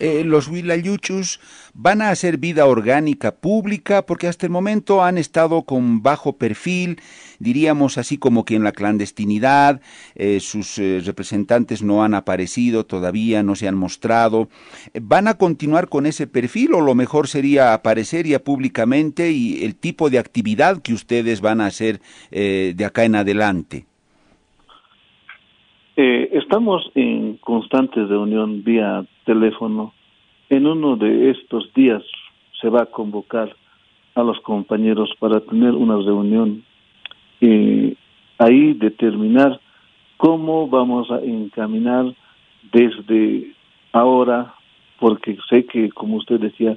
Eh, 0.00 0.24
los 0.24 0.48
Huilayuchus 0.48 1.38
van 1.72 2.02
a 2.02 2.10
hacer 2.10 2.38
vida 2.38 2.66
orgánica 2.66 3.32
pública 3.32 4.04
porque 4.04 4.26
hasta 4.26 4.44
el 4.44 4.50
momento 4.50 5.04
han 5.04 5.18
estado 5.18 5.62
con 5.62 6.02
bajo 6.02 6.36
perfil, 6.36 6.98
diríamos 7.38 7.96
así 7.96 8.18
como 8.18 8.44
que 8.44 8.56
en 8.56 8.64
la 8.64 8.72
clandestinidad, 8.72 9.80
eh, 10.16 10.40
sus 10.40 10.78
eh, 10.78 11.00
representantes 11.04 11.82
no 11.82 12.02
han 12.02 12.14
aparecido 12.14 12.84
todavía, 12.84 13.44
no 13.44 13.54
se 13.54 13.68
han 13.68 13.76
mostrado. 13.76 14.48
¿Van 15.00 15.28
a 15.28 15.34
continuar 15.34 15.88
con 15.88 16.06
ese 16.06 16.26
perfil 16.26 16.74
o 16.74 16.80
lo 16.80 16.96
mejor 16.96 17.28
sería 17.28 17.72
aparecer 17.72 18.26
ya 18.26 18.40
públicamente 18.40 19.30
y 19.30 19.64
el 19.64 19.76
tipo 19.76 20.10
de 20.10 20.18
actividad 20.18 20.82
que 20.82 20.92
ustedes 20.92 21.40
van 21.40 21.60
a 21.60 21.66
hacer 21.66 22.00
de 22.30 22.84
acá 22.84 23.04
en 23.04 23.14
adelante? 23.14 23.86
estamos 25.96 26.90
en 26.96 27.36
constante 27.36 28.04
reunión 28.04 28.64
vía 28.64 29.06
teléfono. 29.24 29.92
En 30.50 30.66
uno 30.66 30.96
de 30.96 31.30
estos 31.30 31.72
días 31.74 32.02
se 32.60 32.68
va 32.68 32.82
a 32.82 32.86
convocar 32.86 33.54
a 34.14 34.22
los 34.22 34.38
compañeros 34.40 35.10
para 35.18 35.40
tener 35.40 35.72
una 35.72 35.96
reunión 35.96 36.64
y 37.40 37.96
ahí 38.38 38.74
determinar 38.74 39.60
cómo 40.16 40.68
vamos 40.68 41.10
a 41.10 41.18
encaminar 41.20 42.14
desde 42.72 43.52
ahora 43.92 44.54
porque 44.98 45.36
sé 45.50 45.66
que, 45.66 45.90
como 45.90 46.16
usted 46.16 46.40
decía, 46.40 46.76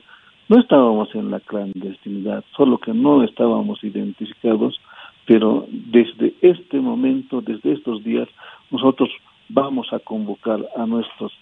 no 0.49 0.59
estábamos 0.59 1.13
en 1.13 1.29
la 1.29 1.39
clandestinidad, 1.39 2.43
solo 2.55 2.77
que 2.77 2.93
no 2.93 3.23
estábamos 3.23 3.83
identificados, 3.83 4.79
pero 5.25 5.65
desde 5.69 6.33
este 6.41 6.79
momento, 6.79 7.41
desde 7.41 7.73
estos 7.73 8.03
días, 8.03 8.27
nosotros 8.71 9.09
vamos 9.49 9.91
a 9.91 9.99
convocar 9.99 10.59
a 10.75 10.85
nuestros 10.85 11.33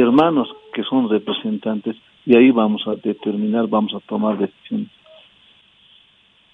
hermanos 0.00 0.48
que 0.72 0.82
son 0.82 1.08
representantes 1.08 1.96
y 2.24 2.36
ahí 2.36 2.50
vamos 2.50 2.82
a 2.86 2.96
determinar, 2.96 3.66
vamos 3.68 3.94
a 3.94 4.00
tomar 4.00 4.38
decisiones. 4.38 4.90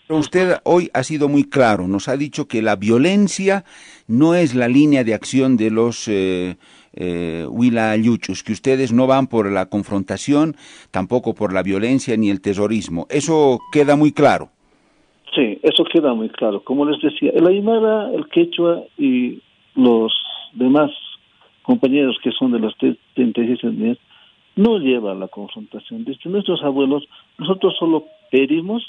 Usted 0.08 0.56
hoy 0.64 0.90
ha 0.92 1.02
sido 1.04 1.28
muy 1.28 1.44
claro, 1.44 1.88
nos 1.88 2.08
ha 2.08 2.16
dicho 2.16 2.46
que 2.46 2.60
la 2.60 2.76
violencia 2.76 3.64
no 4.06 4.34
es 4.34 4.54
la 4.54 4.68
línea 4.68 5.04
de 5.04 5.14
acción 5.14 5.56
de 5.56 5.70
los 5.70 6.06
eh, 6.06 6.56
eh, 6.94 7.46
que 8.44 8.52
ustedes 8.52 8.92
no 8.92 9.06
van 9.06 9.26
por 9.26 9.50
la 9.50 9.66
confrontación, 9.66 10.54
tampoco 10.90 11.34
por 11.34 11.54
la 11.54 11.62
violencia 11.62 12.16
ni 12.16 12.28
el 12.28 12.42
terrorismo. 12.42 13.06
Eso 13.08 13.60
queda 13.72 13.96
muy 13.96 14.12
claro. 14.12 14.50
Sí, 15.34 15.58
eso 15.62 15.84
queda 15.90 16.12
muy 16.12 16.28
claro. 16.28 16.62
Como 16.62 16.84
les 16.84 17.00
decía, 17.00 17.30
el 17.34 17.46
Aymara, 17.46 18.10
el 18.12 18.28
Quechua 18.28 18.82
y 18.98 19.40
los 19.74 20.12
demás 20.52 20.90
compañeros 21.62 22.18
que 22.22 22.32
son 22.32 22.52
de 22.52 22.60
las 22.60 22.74
36 22.76 23.64
etnias 23.64 23.98
no 24.56 24.78
llevan 24.78 25.20
la 25.20 25.28
confrontación. 25.28 26.04
Desde 26.04 26.28
nuestros 26.28 26.62
abuelos, 26.62 27.04
nosotros 27.38 27.74
solo 27.78 28.04
pedimos 28.30 28.82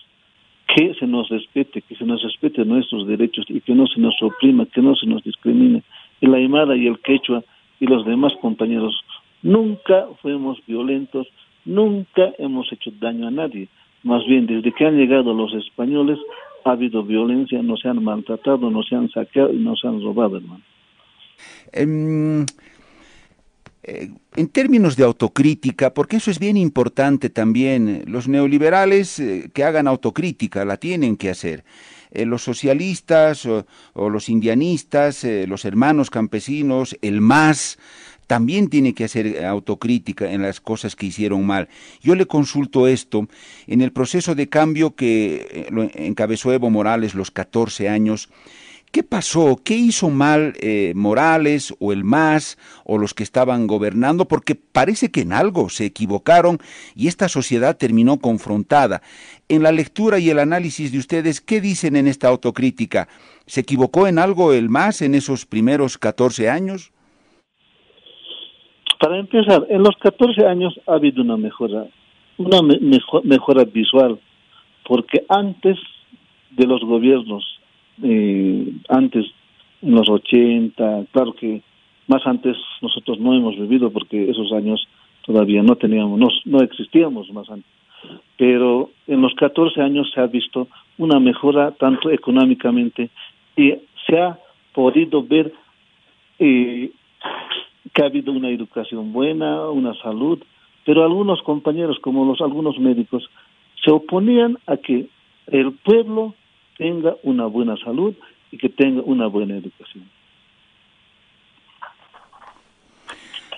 que 0.68 0.94
se 0.96 1.08
nos 1.08 1.30
respete, 1.30 1.82
que 1.82 1.96
se 1.96 2.06
nos 2.06 2.22
respete 2.22 2.66
nuestros 2.66 3.08
derechos 3.08 3.46
y 3.50 3.62
que 3.62 3.76
no 3.76 3.88
se 3.88 4.00
nos 4.00 4.16
oprima, 4.22 4.66
que 4.66 4.82
no 4.82 4.96
se 4.96 5.06
nos 5.06 5.24
discrimine. 5.24 5.84
El 6.22 6.34
Aymara 6.34 6.76
y 6.76 6.88
el 6.88 7.00
Quechua 7.00 7.44
y 7.80 7.86
los 7.86 8.06
demás 8.06 8.34
compañeros 8.42 9.00
nunca 9.42 10.08
fuimos 10.22 10.60
violentos, 10.66 11.28
nunca 11.66 12.34
hemos 12.40 12.72
hecho 12.72 12.92
daño 13.00 13.28
a 13.28 13.32
nadie. 13.32 13.68
Más 14.04 14.26
bien, 14.26 14.48
desde 14.48 14.72
que 14.72 14.86
han 14.86 14.98
llegado 14.98 15.34
los 15.34 15.54
españoles, 15.54 16.20
ha 16.66 16.72
habido 16.72 17.04
violencia, 17.04 17.62
no 17.62 17.78
se 17.78 17.90
han 17.90 18.04
maltratado, 18.04 18.70
no 18.70 18.84
se 18.84 18.96
han 18.96 19.10
saqueado 19.10 19.54
y 19.54 19.58
no 19.58 19.76
se 19.76 19.88
han 19.88 20.02
robado, 20.02 20.38
hermano. 20.38 20.62
Em, 21.72 22.46
eh, 23.86 24.12
en 24.36 24.48
términos 24.48 24.96
de 24.96 25.04
autocrítica, 25.04 25.94
porque 25.94 26.16
eso 26.16 26.32
es 26.32 26.40
bien 26.40 26.56
importante 26.56 27.30
también, 27.30 28.04
los 28.08 28.30
neoliberales 28.30 29.20
eh, 29.20 29.50
que 29.54 29.66
hagan 29.66 29.88
autocrítica, 29.88 30.64
la 30.64 30.78
tienen 30.78 31.18
que 31.18 31.30
hacer. 31.30 31.66
Eh, 32.12 32.26
los 32.26 32.44
socialistas 32.44 33.46
o, 33.46 33.66
los 34.10 34.30
indianistas, 34.30 35.26
los 35.48 35.66
hermanos 35.66 36.10
campesinos, 36.10 36.98
el 37.02 37.20
MAS, 37.20 37.78
también 38.26 38.70
tiene 38.70 38.94
que 38.94 39.04
hacer 39.04 39.44
autocrítica 39.44 40.32
en 40.32 40.44
las 40.44 40.62
cosas 40.62 40.96
que 40.96 41.08
hicieron 41.08 41.46
mal. 41.46 41.68
Yo 42.02 42.16
le 42.16 42.26
consulto 42.26 42.88
esto 42.88 43.28
en 43.68 43.82
el 43.82 43.92
proceso 43.92 44.34
de 44.34 44.48
cambio 44.48 44.96
que 44.96 45.68
encabezó 45.96 46.54
Evo 46.54 46.70
Morales 46.70 47.16
los 47.16 47.32
14 47.32 47.90
años. 47.90 48.30
¿Qué 48.94 49.02
pasó? 49.02 49.56
¿Qué 49.66 49.74
hizo 49.74 50.12
mal 50.12 50.54
eh, 50.62 50.94
Morales 50.96 51.76
o 51.80 51.94
el 51.94 52.04
MAS 52.04 52.60
o 52.86 53.00
los 53.00 53.16
que 53.16 53.24
estaban 53.24 53.66
gobernando? 53.66 54.26
Porque 54.26 54.54
parece 54.54 55.10
que 55.10 55.22
en 55.22 55.34
algo 55.34 55.70
se 55.70 55.88
equivocaron 55.88 56.60
y 56.96 57.08
esta 57.08 57.28
sociedad 57.28 57.76
terminó 57.76 58.20
confrontada. 58.20 59.02
En 59.50 59.64
la 59.64 59.72
lectura 59.72 60.20
y 60.20 60.30
el 60.30 60.38
análisis 60.38 60.92
de 60.92 61.00
ustedes, 61.00 61.42
¿qué 61.42 61.60
dicen 61.60 61.96
en 61.96 62.06
esta 62.06 62.28
autocrítica? 62.28 63.08
¿Se 63.48 63.62
equivocó 63.62 64.06
en 64.06 64.20
algo 64.20 64.54
el 64.54 64.70
MAS 64.70 65.02
en 65.02 65.16
esos 65.16 65.48
primeros 65.48 65.98
14 65.98 66.52
años? 66.52 66.94
Para 69.00 69.18
empezar, 69.18 69.66
en 69.70 69.82
los 69.82 69.96
14 70.04 70.46
años 70.46 70.80
ha 70.86 70.94
habido 70.94 71.24
una 71.24 71.36
mejora, 71.36 71.88
una 72.38 72.60
mejora 73.24 73.64
visual, 73.64 74.20
porque 74.88 75.26
antes 75.30 75.80
de 76.52 76.68
los 76.68 76.82
gobiernos 76.82 77.53
eh, 78.02 78.74
antes, 78.90 79.26
en 79.82 79.96
los 79.96 80.10
80, 80.10 81.06
claro 81.12 81.34
que 81.34 81.62
más 82.08 82.26
antes 82.26 82.58
nosotros 82.82 83.20
no 83.20 83.34
hemos 83.34 83.58
vivido 83.58 83.92
porque 83.92 84.30
esos 84.30 84.52
años 84.52 84.88
todavía 85.26 85.62
no 85.64 85.76
teníamos, 85.76 86.20
no, 86.20 86.28
no 86.46 86.64
existíamos 86.64 87.32
más 87.32 87.50
antes. 87.50 87.72
Pero 88.38 88.90
en 89.08 89.22
los 89.22 89.34
14 89.36 89.82
años 89.82 90.12
se 90.14 90.20
ha 90.20 90.28
visto 90.28 90.68
una 90.98 91.20
mejora 91.20 91.72
tanto 91.72 92.10
económicamente 92.10 93.10
y 93.56 93.74
se 94.06 94.20
ha 94.20 94.38
podido 94.74 95.24
ver 95.24 95.54
eh, 96.40 96.92
que 97.94 98.02
ha 98.02 98.08
habido 98.08 98.32
una 98.32 98.50
educación 98.50 99.14
buena, 99.14 99.70
una 99.70 99.94
salud, 100.02 100.40
pero 100.86 101.04
algunos 101.04 101.42
compañeros, 101.44 101.98
como 102.00 102.26
los 102.26 102.42
algunos 102.42 102.78
médicos, 102.80 103.30
se 103.84 103.92
oponían 103.92 104.58
a 104.68 104.78
que 104.78 105.08
el 105.48 105.74
pueblo 105.74 106.36
tenga 106.78 107.16
una 107.24 107.46
buena 107.46 107.76
salud 107.78 108.16
y 108.52 108.58
que 108.58 108.70
tenga 108.70 109.02
una 109.02 109.28
buena 109.28 109.56
educación. 109.56 110.10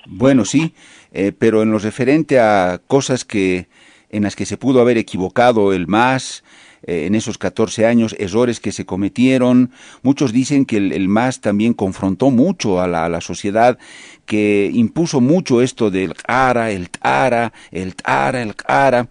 Bueno, 0.06 0.44
sí, 0.44 0.72
eh, 1.12 1.32
pero 1.36 1.62
en 1.62 1.72
lo 1.72 1.78
referente 1.78 2.38
a 2.38 2.80
cosas 2.86 3.24
que 3.24 3.66
en 4.08 4.22
las 4.22 4.36
que 4.36 4.46
se 4.46 4.56
pudo 4.56 4.80
haber 4.80 4.98
equivocado 4.98 5.72
el 5.72 5.88
MAS 5.88 6.44
eh, 6.84 7.06
en 7.06 7.16
esos 7.16 7.38
14 7.38 7.86
años, 7.86 8.14
errores 8.18 8.60
que 8.60 8.70
se 8.70 8.86
cometieron, 8.86 9.72
muchos 10.02 10.32
dicen 10.32 10.64
que 10.64 10.76
el, 10.76 11.08
MAS 11.08 11.40
también 11.40 11.74
confrontó 11.74 12.30
mucho 12.30 12.80
a 12.80 12.86
la, 12.86 13.04
a 13.04 13.08
la, 13.08 13.20
sociedad, 13.20 13.78
que 14.24 14.70
impuso 14.72 15.20
mucho 15.20 15.60
esto 15.60 15.90
del 15.90 16.14
ARA, 16.28 16.70
el 16.70 16.88
TARA, 16.88 17.52
el 17.72 17.96
TARA, 17.96 18.42
el 18.42 18.54
CARA. 18.54 19.08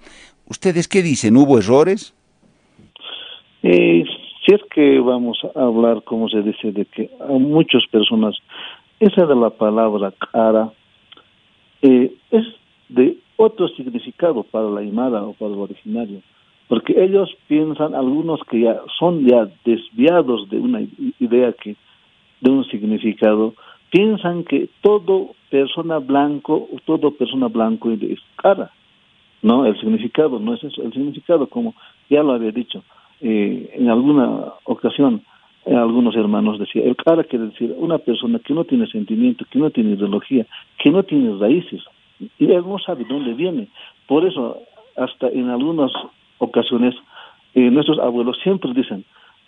¿Ustedes 0.47 0.87
qué 0.87 1.03
dicen? 1.03 1.35
¿Hubo 1.35 1.59
errores? 1.59 2.13
Eh, 3.67 4.05
si 4.45 4.53
es 4.53 4.61
que 4.69 4.99
vamos 4.99 5.39
a 5.55 5.59
hablar, 5.59 6.03
como 6.03 6.29
se 6.29 6.43
dice, 6.43 6.71
de 6.71 6.85
que 6.85 7.09
a 7.19 7.31
muchas 7.31 7.81
personas, 7.87 8.37
esa 8.99 9.25
de 9.25 9.35
la 9.35 9.49
palabra 9.49 10.13
cara 10.31 10.71
eh, 11.81 12.13
es 12.29 12.45
de 12.89 13.17
otro 13.37 13.67
significado 13.69 14.43
para 14.43 14.69
la 14.69 14.81
Aymara 14.81 15.23
o 15.23 15.33
para 15.33 15.51
el 15.51 15.57
originario, 15.57 16.21
porque 16.67 16.93
ellos 17.03 17.35
piensan, 17.47 17.95
algunos 17.95 18.39
que 18.51 18.59
ya 18.59 18.79
son 18.99 19.25
ya 19.25 19.49
desviados 19.65 20.47
de 20.51 20.59
una 20.59 20.81
idea 21.19 21.51
que, 21.53 21.75
de 22.41 22.49
un 22.51 22.65
significado, 22.65 23.55
piensan 23.89 24.43
que 24.43 24.69
todo 24.81 25.31
persona 25.49 25.97
blanco, 25.97 26.69
todo 26.85 27.09
persona 27.09 27.47
blanco 27.47 27.89
es 27.89 28.19
cara. 28.35 28.69
No, 29.41 29.65
el 29.65 29.75
significado 29.79 30.37
no 30.37 30.53
es 30.53 30.63
eso, 30.63 30.83
el 30.83 30.93
significado, 30.93 31.47
como 31.47 31.73
ya 32.11 32.21
lo 32.21 32.33
había 32.33 32.51
dicho, 32.51 32.83
eh, 33.21 33.71
en 33.73 33.89
alguna 33.89 34.53
ocasión 34.63 35.23
eh, 35.65 35.75
algunos 35.75 36.15
hermanos 36.15 36.59
decían, 36.59 36.87
el 36.87 36.95
cara 36.95 37.23
quiere 37.23 37.47
decir 37.47 37.73
una 37.77 37.97
persona 37.97 38.39
que 38.39 38.53
no 38.53 38.65
tiene 38.65 38.85
sentimiento, 38.87 39.45
que 39.49 39.57
no 39.57 39.71
tiene 39.71 39.95
ideología, 39.95 40.45
que 40.77 40.91
no 40.91 41.01
tiene 41.03 41.35
raíces, 41.39 41.81
y 42.19 42.51
él 42.51 42.63
no 42.67 42.77
sabe 42.77 43.03
dónde 43.09 43.33
viene. 43.33 43.67
Por 44.07 44.25
eso, 44.25 44.59
hasta 44.95 45.27
en 45.29 45.49
algunas 45.49 45.91
ocasiones, 46.37 46.93
eh, 47.55 47.71
nuestros 47.71 47.97
abuelos 47.99 48.37
siempre 48.43 48.73
dicen, 48.73 49.05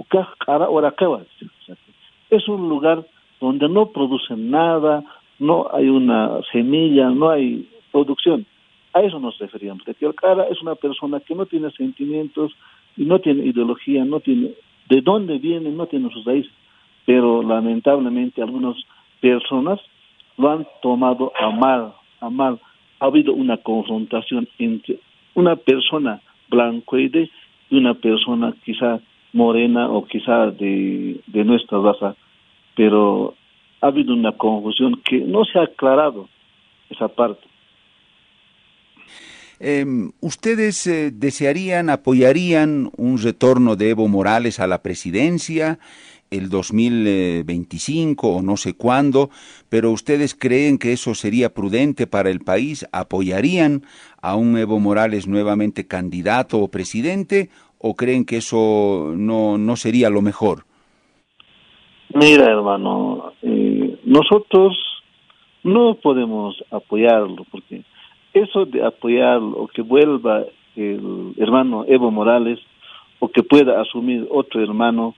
cara 0.09 0.67
es 2.29 2.47
un 2.47 2.67
lugar 2.67 3.05
donde 3.39 3.69
no 3.69 3.91
producen 3.91 4.49
nada, 4.49 5.03
no 5.39 5.67
hay 5.71 5.87
una 5.87 6.41
semilla, 6.51 7.09
no 7.09 7.29
hay 7.29 7.69
producción. 7.91 8.45
A 8.93 9.01
eso 9.01 9.19
nos 9.19 9.37
referíamos, 9.37 9.85
de 9.85 9.93
que 9.93 10.05
el 10.05 10.15
cara 10.15 10.47
es 10.49 10.61
una 10.61 10.75
persona 10.75 11.19
que 11.19 11.35
no 11.35 11.45
tiene 11.45 11.69
sentimientos, 11.71 12.53
no 13.05 13.19
tiene 13.19 13.45
ideología, 13.45 14.03
no 14.05 14.19
tiene 14.19 14.51
de 14.89 15.01
dónde 15.01 15.37
viene, 15.37 15.69
no 15.69 15.87
tiene 15.87 16.09
sus 16.11 16.25
raíces. 16.25 16.51
Pero 17.05 17.41
lamentablemente 17.41 18.41
algunas 18.41 18.75
personas 19.21 19.79
lo 20.37 20.51
han 20.51 20.67
tomado 20.81 21.31
a 21.39 21.49
mal, 21.49 21.93
a 22.19 22.29
mal. 22.29 22.59
Ha 22.99 23.05
habido 23.05 23.33
una 23.33 23.57
confrontación 23.57 24.47
entre 24.57 24.99
una 25.33 25.55
persona 25.55 26.21
blancoide 26.49 27.29
y 27.69 27.77
una 27.77 27.93
persona 27.93 28.53
quizá 28.63 28.99
morena 29.33 29.89
o 29.89 30.05
quizá 30.05 30.51
de, 30.51 31.19
de 31.27 31.43
nuestra 31.43 31.79
raza, 31.79 32.15
pero 32.75 33.35
ha 33.81 33.87
habido 33.87 34.13
una 34.13 34.31
confusión 34.31 34.99
que 35.03 35.19
no 35.19 35.45
se 35.45 35.59
ha 35.59 35.63
aclarado 35.63 36.27
esa 36.89 37.07
parte. 37.07 37.47
Em, 39.59 40.11
¿Ustedes 40.21 40.85
eh, 40.85 41.11
desearían, 41.11 41.89
apoyarían 41.89 42.91
un 42.95 43.17
retorno 43.17 43.75
de 43.75 43.89
Evo 43.89 44.07
Morales 44.07 44.59
a 44.59 44.67
la 44.67 44.83
presidencia 44.83 45.79
el 46.29 46.49
2025 46.49 48.27
o 48.27 48.41
no 48.41 48.57
sé 48.57 48.75
cuándo, 48.75 49.29
pero 49.69 49.91
ustedes 49.91 50.35
creen 50.35 50.77
que 50.77 50.93
eso 50.93 51.15
sería 51.15 51.53
prudente 51.53 52.05
para 52.05 52.29
el 52.29 52.41
país? 52.41 52.87
¿Apoyarían 52.91 53.83
a 54.21 54.35
un 54.35 54.57
Evo 54.57 54.79
Morales 54.79 55.27
nuevamente 55.27 55.87
candidato 55.87 56.59
o 56.59 56.67
presidente 56.67 57.49
o 57.79 57.95
creen 57.95 58.25
que 58.25 58.37
eso 58.37 59.13
no, 59.15 59.57
no 59.57 59.75
sería 59.75 60.09
lo 60.09 60.21
mejor? 60.21 60.65
Mira, 62.13 62.45
hermano, 62.45 63.33
eh, 63.41 63.99
nosotros 64.05 64.77
no 65.63 65.95
podemos 65.95 66.55
apoyarlo 66.71 67.45
porque 67.51 67.83
eso 68.39 68.65
de 68.65 68.85
apoyar 68.85 69.39
o 69.41 69.67
que 69.67 69.81
vuelva 69.81 70.43
el 70.75 71.33
hermano 71.37 71.85
Evo 71.87 72.11
Morales 72.11 72.59
o 73.19 73.27
que 73.29 73.43
pueda 73.43 73.81
asumir 73.81 74.27
otro 74.29 74.61
hermano, 74.61 75.15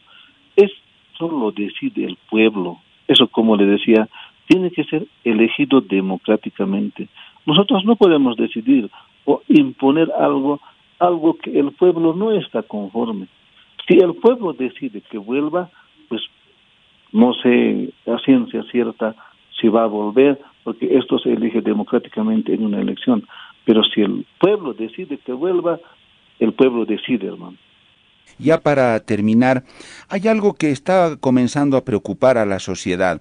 es 0.55 0.71
solo 1.17 1.51
decide 1.51 2.05
el 2.05 2.17
pueblo. 2.29 2.79
Eso, 3.07 3.27
como 3.27 3.57
le 3.57 3.65
decía, 3.65 4.07
tiene 4.47 4.71
que 4.71 4.83
ser 4.85 5.05
elegido 5.23 5.81
democráticamente. 5.81 7.09
Nosotros 7.45 7.83
no 7.85 7.95
podemos 7.95 8.37
decidir 8.37 8.89
o 9.25 9.41
imponer 9.47 10.09
algo, 10.17 10.59
algo 10.97 11.37
que 11.37 11.59
el 11.59 11.71
pueblo 11.71 12.13
no 12.13 12.31
está 12.31 12.63
conforme. 12.63 13.27
Si 13.87 13.97
el 13.97 14.15
pueblo 14.15 14.53
decide 14.53 15.01
que 15.01 15.17
vuelva, 15.17 15.69
pues 16.07 16.21
no 17.11 17.33
sé 17.33 17.89
a 18.07 18.17
ciencia 18.19 18.63
cierta 18.71 19.15
si 19.59 19.67
va 19.67 19.83
a 19.83 19.87
volver, 19.87 20.39
porque 20.63 20.97
esto 20.97 21.19
se 21.19 21.33
elige 21.33 21.61
democráticamente 21.61 22.53
en 22.53 22.65
una 22.65 22.79
elección. 22.79 23.25
Pero 23.65 23.83
si 23.83 24.01
el 24.01 24.25
pueblo 24.39 24.73
decide 24.73 25.17
que 25.17 25.33
vuelva, 25.33 25.79
el 26.39 26.53
pueblo 26.53 26.85
decide, 26.85 27.27
hermano. 27.27 27.57
Ya 28.37 28.59
para 28.59 28.99
terminar, 28.99 29.63
hay 30.07 30.27
algo 30.27 30.53
que 30.53 30.71
está 30.71 31.17
comenzando 31.19 31.75
a 31.77 31.83
preocupar 31.83 32.37
a 32.37 32.45
la 32.45 32.59
sociedad. 32.59 33.19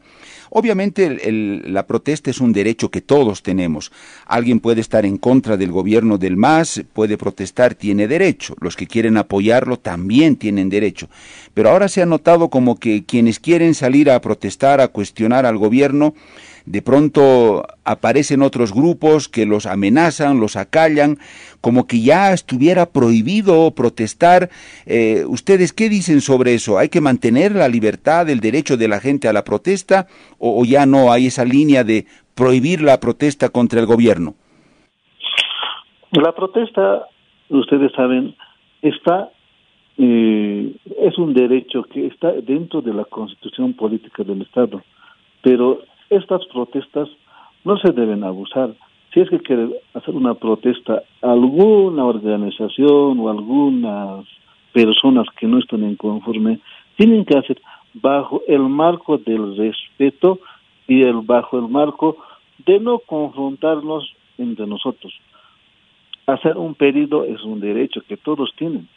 Obviamente 0.51 1.19
la 1.31 1.87
protesta 1.87 2.31
es 2.31 2.41
un 2.41 2.53
derecho 2.53 2.91
que 2.91 3.01
todos 3.01 3.43
tenemos. 3.43 3.93
Alguien 4.27 4.61
puede 4.61 4.81
estar 4.81 5.05
en 5.05 5.19
contra 5.19 5.57
del 5.57 5.73
gobierno 5.73 6.19
del 6.19 6.37
MAS, 6.37 6.83
puede 6.93 7.19
protestar, 7.19 7.75
tiene 7.75 8.09
derecho. 8.09 8.55
Los 8.61 8.77
que 8.77 8.87
quieren 8.87 9.17
apoyarlo 9.17 9.79
también 9.79 10.37
tienen 10.37 10.69
derecho. 10.71 11.09
Pero 11.53 11.71
ahora 11.71 11.89
se 11.89 12.03
ha 12.03 12.07
notado 12.07 12.49
como 12.49 12.79
que 12.79 13.05
quienes 13.05 13.41
quieren 13.41 13.75
salir 13.75 14.11
a 14.11 14.21
protestar, 14.21 14.81
a 14.81 14.89
cuestionar 14.89 15.45
al 15.45 15.59
gobierno, 15.59 16.15
de 16.71 16.83
pronto 16.83 17.65
aparecen 17.85 18.43
otros 18.43 18.75
grupos 18.75 19.29
que 19.29 19.47
los 19.47 19.65
amenazan, 19.65 20.39
los 20.39 20.57
acallan, 20.57 21.17
como 21.63 21.87
que 21.87 22.03
ya 22.03 22.33
estuviera 22.33 22.87
prohibido 22.87 23.71
protestar. 23.75 24.51
Eh, 24.87 25.25
¿Ustedes 25.27 25.73
qué 25.73 25.89
dicen 25.89 26.21
sobre 26.21 26.55
eso? 26.55 26.77
¿Hay 26.79 26.91
que 26.91 27.01
mantener 27.01 27.53
la 27.53 27.69
libertad, 27.69 28.29
el 28.29 28.41
derecho 28.41 28.77
de 28.77 28.89
la 28.89 29.01
gente 29.01 29.29
a 29.29 29.33
la 29.33 29.45
protesta 29.45 30.07
o, 30.39 30.63
ya 30.67 30.85
no 30.85 31.11
hay 31.11 31.27
esa 31.27 31.45
línea 31.45 31.85
de 31.85 32.05
prohibir 32.35 32.83
la 32.83 33.01
protesta 33.01 33.49
contra 33.49 33.81
el 33.81 33.87
gobierno? 33.87 34.35
La 36.13 36.33
protesta, 36.33 37.07
ustedes 37.49 37.93
saben, 37.93 38.35
está 38.83 39.31
eh, 39.97 40.77
es 41.01 41.19
un 41.19 41.33
derecho 41.33 41.83
que 41.85 42.07
está 42.07 42.31
dentro 42.33 42.83
de 42.83 42.93
la 42.93 43.05
constitución 43.05 43.73
política 43.73 44.23
del 44.23 44.43
Estado, 44.43 44.83
pero 45.43 45.81
estas 46.11 46.45
protestas 46.47 47.09
no 47.65 47.77
se 47.79 47.93
deben 47.93 48.25
abusar. 48.25 48.75
Si 49.13 49.21
es 49.21 49.31
que 49.31 49.41
quiere 49.41 49.69
hacer 49.95 50.15
una 50.15 50.35
protesta 50.35 51.03
alguna 51.23 52.05
organización 52.05 53.19
o 53.19 53.29
algunas 53.29 54.27
personas 54.73 55.27
que 55.39 55.47
no 55.47 55.59
están 55.59 55.83
en 55.83 55.97
conforme, 55.97 56.61
tienen 56.97 57.25
que 57.25 57.39
hacer 57.39 57.61
bajo 57.95 58.43
el 58.47 58.61
marco 58.61 59.19
del 59.19 59.57
respeto 59.57 60.41
y 60.87 61.03
el 61.03 61.21
bajo 61.23 61.59
el 61.59 61.69
marco 61.69 62.17
de 62.67 62.79
no 62.81 62.99
confrontarnos 62.99 64.15
entre 64.37 64.67
nosotros. 64.67 65.13
Hacer 66.27 66.57
un 66.59 66.75
pedido 66.75 67.25
es 67.25 67.43
un 67.43 67.61
derecho 67.61 68.03
que 68.07 68.19
todos 68.19 68.53
tienen 68.57 68.89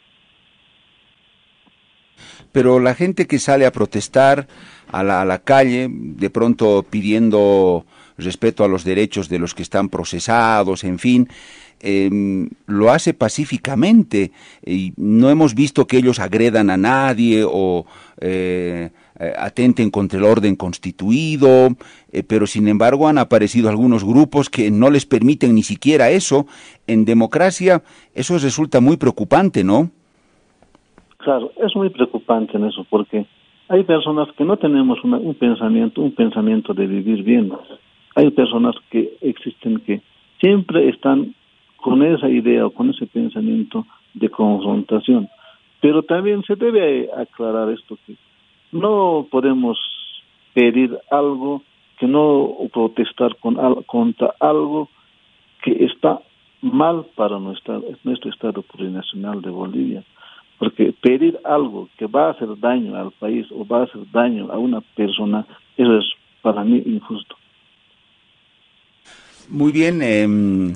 pero 2.52 2.78
la 2.78 2.94
gente 2.94 3.26
que 3.26 3.38
sale 3.38 3.66
a 3.66 3.72
protestar 3.72 4.46
a 4.92 5.02
la, 5.02 5.22
a 5.22 5.24
la 5.24 5.38
calle, 5.38 5.88
de 5.90 6.30
pronto 6.30 6.84
pidiendo 6.88 7.84
respeto 8.16 8.64
a 8.64 8.68
los 8.68 8.84
derechos 8.84 9.28
de 9.28 9.38
los 9.38 9.54
que 9.54 9.62
están 9.62 9.88
procesados, 9.88 10.84
en 10.84 10.98
fin, 10.98 11.28
em, 11.80 12.48
lo 12.66 12.90
hace 12.90 13.14
pacíficamente 13.14 14.30
y 14.64 14.92
no 14.96 15.30
hemos 15.30 15.54
visto 15.54 15.86
que 15.86 15.98
ellos 15.98 16.20
agredan 16.20 16.70
a 16.70 16.76
nadie 16.76 17.44
o 17.44 17.84
eh, 18.20 18.90
eh, 19.18 19.32
atenten 19.36 19.90
contra 19.90 20.18
el 20.18 20.24
orden 20.24 20.56
constituido, 20.56 21.68
eh, 22.12 22.22
pero 22.22 22.46
sin 22.46 22.68
embargo 22.68 23.08
han 23.08 23.18
aparecido 23.18 23.68
algunos 23.68 24.04
grupos 24.04 24.48
que 24.48 24.70
no 24.70 24.90
les 24.90 25.06
permiten 25.06 25.54
ni 25.54 25.62
siquiera 25.62 26.10
eso. 26.10 26.46
En 26.86 27.04
democracia 27.04 27.82
eso 28.14 28.38
resulta 28.38 28.80
muy 28.80 28.96
preocupante, 28.96 29.64
¿no? 29.64 29.90
Claro, 31.18 31.52
es 31.56 31.74
muy 31.76 31.90
preocupante 31.90 32.56
en 32.56 32.64
eso 32.64 32.84
porque 32.90 33.26
hay 33.72 33.84
personas 33.84 34.28
que 34.36 34.44
no 34.44 34.58
tenemos 34.58 35.02
un 35.02 35.34
pensamiento, 35.34 36.02
un 36.02 36.12
pensamiento 36.12 36.74
de 36.74 36.86
vivir 36.86 37.22
bien. 37.22 37.50
Hay 38.14 38.30
personas 38.30 38.74
que 38.90 39.14
existen 39.22 39.78
que 39.78 40.02
siempre 40.38 40.90
están 40.90 41.34
con 41.78 42.02
esa 42.02 42.28
idea 42.28 42.66
o 42.66 42.70
con 42.70 42.90
ese 42.90 43.06
pensamiento 43.06 43.86
de 44.12 44.28
confrontación. 44.28 45.26
Pero 45.80 46.02
también 46.02 46.42
se 46.42 46.54
debe 46.54 47.08
aclarar 47.16 47.70
esto 47.70 47.96
que 48.06 48.14
no 48.72 49.26
podemos 49.30 49.78
pedir 50.52 50.98
algo 51.10 51.62
que 51.98 52.06
no 52.06 52.54
protestar 52.74 53.36
con, 53.36 53.54
contra 53.84 54.34
algo 54.38 54.90
que 55.62 55.86
está 55.86 56.20
mal 56.60 57.06
para 57.16 57.38
nuestro, 57.38 57.82
nuestro 58.04 58.30
Estado 58.30 58.60
plurinacional 58.60 59.40
de 59.40 59.48
Bolivia. 59.48 60.04
Porque 60.62 60.94
pedir 61.02 61.40
algo 61.42 61.88
que 61.98 62.06
va 62.06 62.28
a 62.28 62.30
hacer 62.30 62.56
daño 62.60 62.94
al 62.94 63.10
país 63.10 63.48
o 63.50 63.66
va 63.66 63.80
a 63.80 63.82
hacer 63.82 64.02
daño 64.12 64.48
a 64.52 64.58
una 64.58 64.80
persona, 64.80 65.44
eso 65.76 65.98
es 65.98 66.04
para 66.40 66.62
mí 66.62 66.80
injusto. 66.86 67.34
Muy 69.48 69.72
bien, 69.72 70.02
em, 70.02 70.72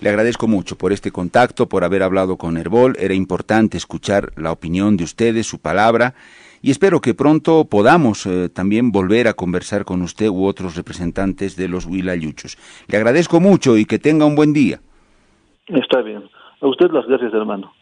le 0.00 0.08
agradezco 0.08 0.46
mucho 0.46 0.78
por 0.78 0.92
este 0.92 1.10
contacto, 1.10 1.68
por 1.68 1.82
haber 1.82 2.04
hablado 2.04 2.36
con 2.36 2.56
Herbol. 2.56 2.94
Era 2.96 3.14
importante 3.14 3.76
escuchar 3.76 4.30
la 4.36 4.52
opinión 4.52 4.96
de 4.96 5.02
ustedes, 5.02 5.48
su 5.48 5.60
palabra, 5.60 6.14
y 6.62 6.70
espero 6.70 7.00
que 7.00 7.14
pronto 7.14 7.64
podamos 7.64 8.26
eh, 8.26 8.48
también 8.50 8.92
volver 8.92 9.26
a 9.26 9.34
conversar 9.34 9.84
con 9.84 10.02
usted 10.02 10.28
u 10.28 10.46
otros 10.46 10.76
representantes 10.76 11.56
de 11.56 11.66
los 11.66 11.86
Huilayuchos. 11.86 12.56
Le 12.86 12.98
agradezco 12.98 13.40
mucho 13.40 13.76
y 13.76 13.84
que 13.84 13.98
tenga 13.98 14.26
un 14.26 14.36
buen 14.36 14.52
día. 14.52 14.78
Está 15.66 16.02
bien. 16.02 16.22
A 16.60 16.68
usted 16.68 16.88
las 16.92 17.04
gracias, 17.08 17.34
hermano. 17.34 17.72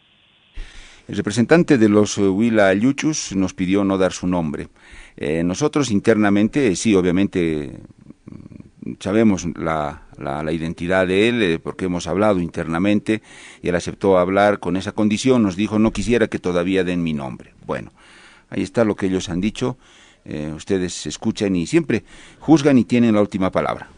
El 1.05 1.17
representante 1.17 1.77
de 1.77 1.89
los 1.89 2.17
eh, 2.17 2.21
Huila 2.21 2.73
Yuchus 2.73 3.35
nos 3.35 3.53
pidió 3.53 3.83
no 3.83 3.97
dar 3.97 4.13
su 4.13 4.25
nombre. 4.25 4.69
Eh, 5.17 5.43
nosotros 5.43 5.91
internamente, 5.91 6.75
sí, 6.77 6.95
obviamente 6.95 7.81
mm, 8.25 8.93
sabemos 8.99 9.45
la, 9.57 10.03
la, 10.17 10.51
identidad 10.53 11.05
de 11.05 11.27
él 11.27 11.43
eh, 11.43 11.59
porque 11.59 11.85
hemos 11.85 12.07
hablado 12.07 12.39
internamente 12.39 13.21
y 13.61 13.67
él 13.67 13.75
aceptó 13.75 14.17
hablar 14.17 14.59
con 14.59 14.77
esa 14.77 14.93
condición, 14.93 15.43
nos 15.43 15.57
dijo 15.57 15.77
no 15.77 15.91
quisiera 15.91 16.27
que 16.27 16.39
todavía 16.39 16.85
den 16.85 17.03
mi 17.03 17.11
nombre. 17.11 17.53
Bueno, 17.65 17.91
ahí 18.49 18.63
está 18.63 18.85
lo 18.85 18.95
que 18.95 19.07
ellos 19.07 19.27
han 19.27 19.41
dicho, 19.41 19.77
ustedes 20.55 21.05
escuchan 21.05 21.53
y 21.57 21.67
siempre 21.67 22.05
juzgan 22.39 22.77
y 22.77 22.85
tienen 22.85 23.13
la 23.13 23.19
última 23.21 23.51
palabra. 23.51 23.89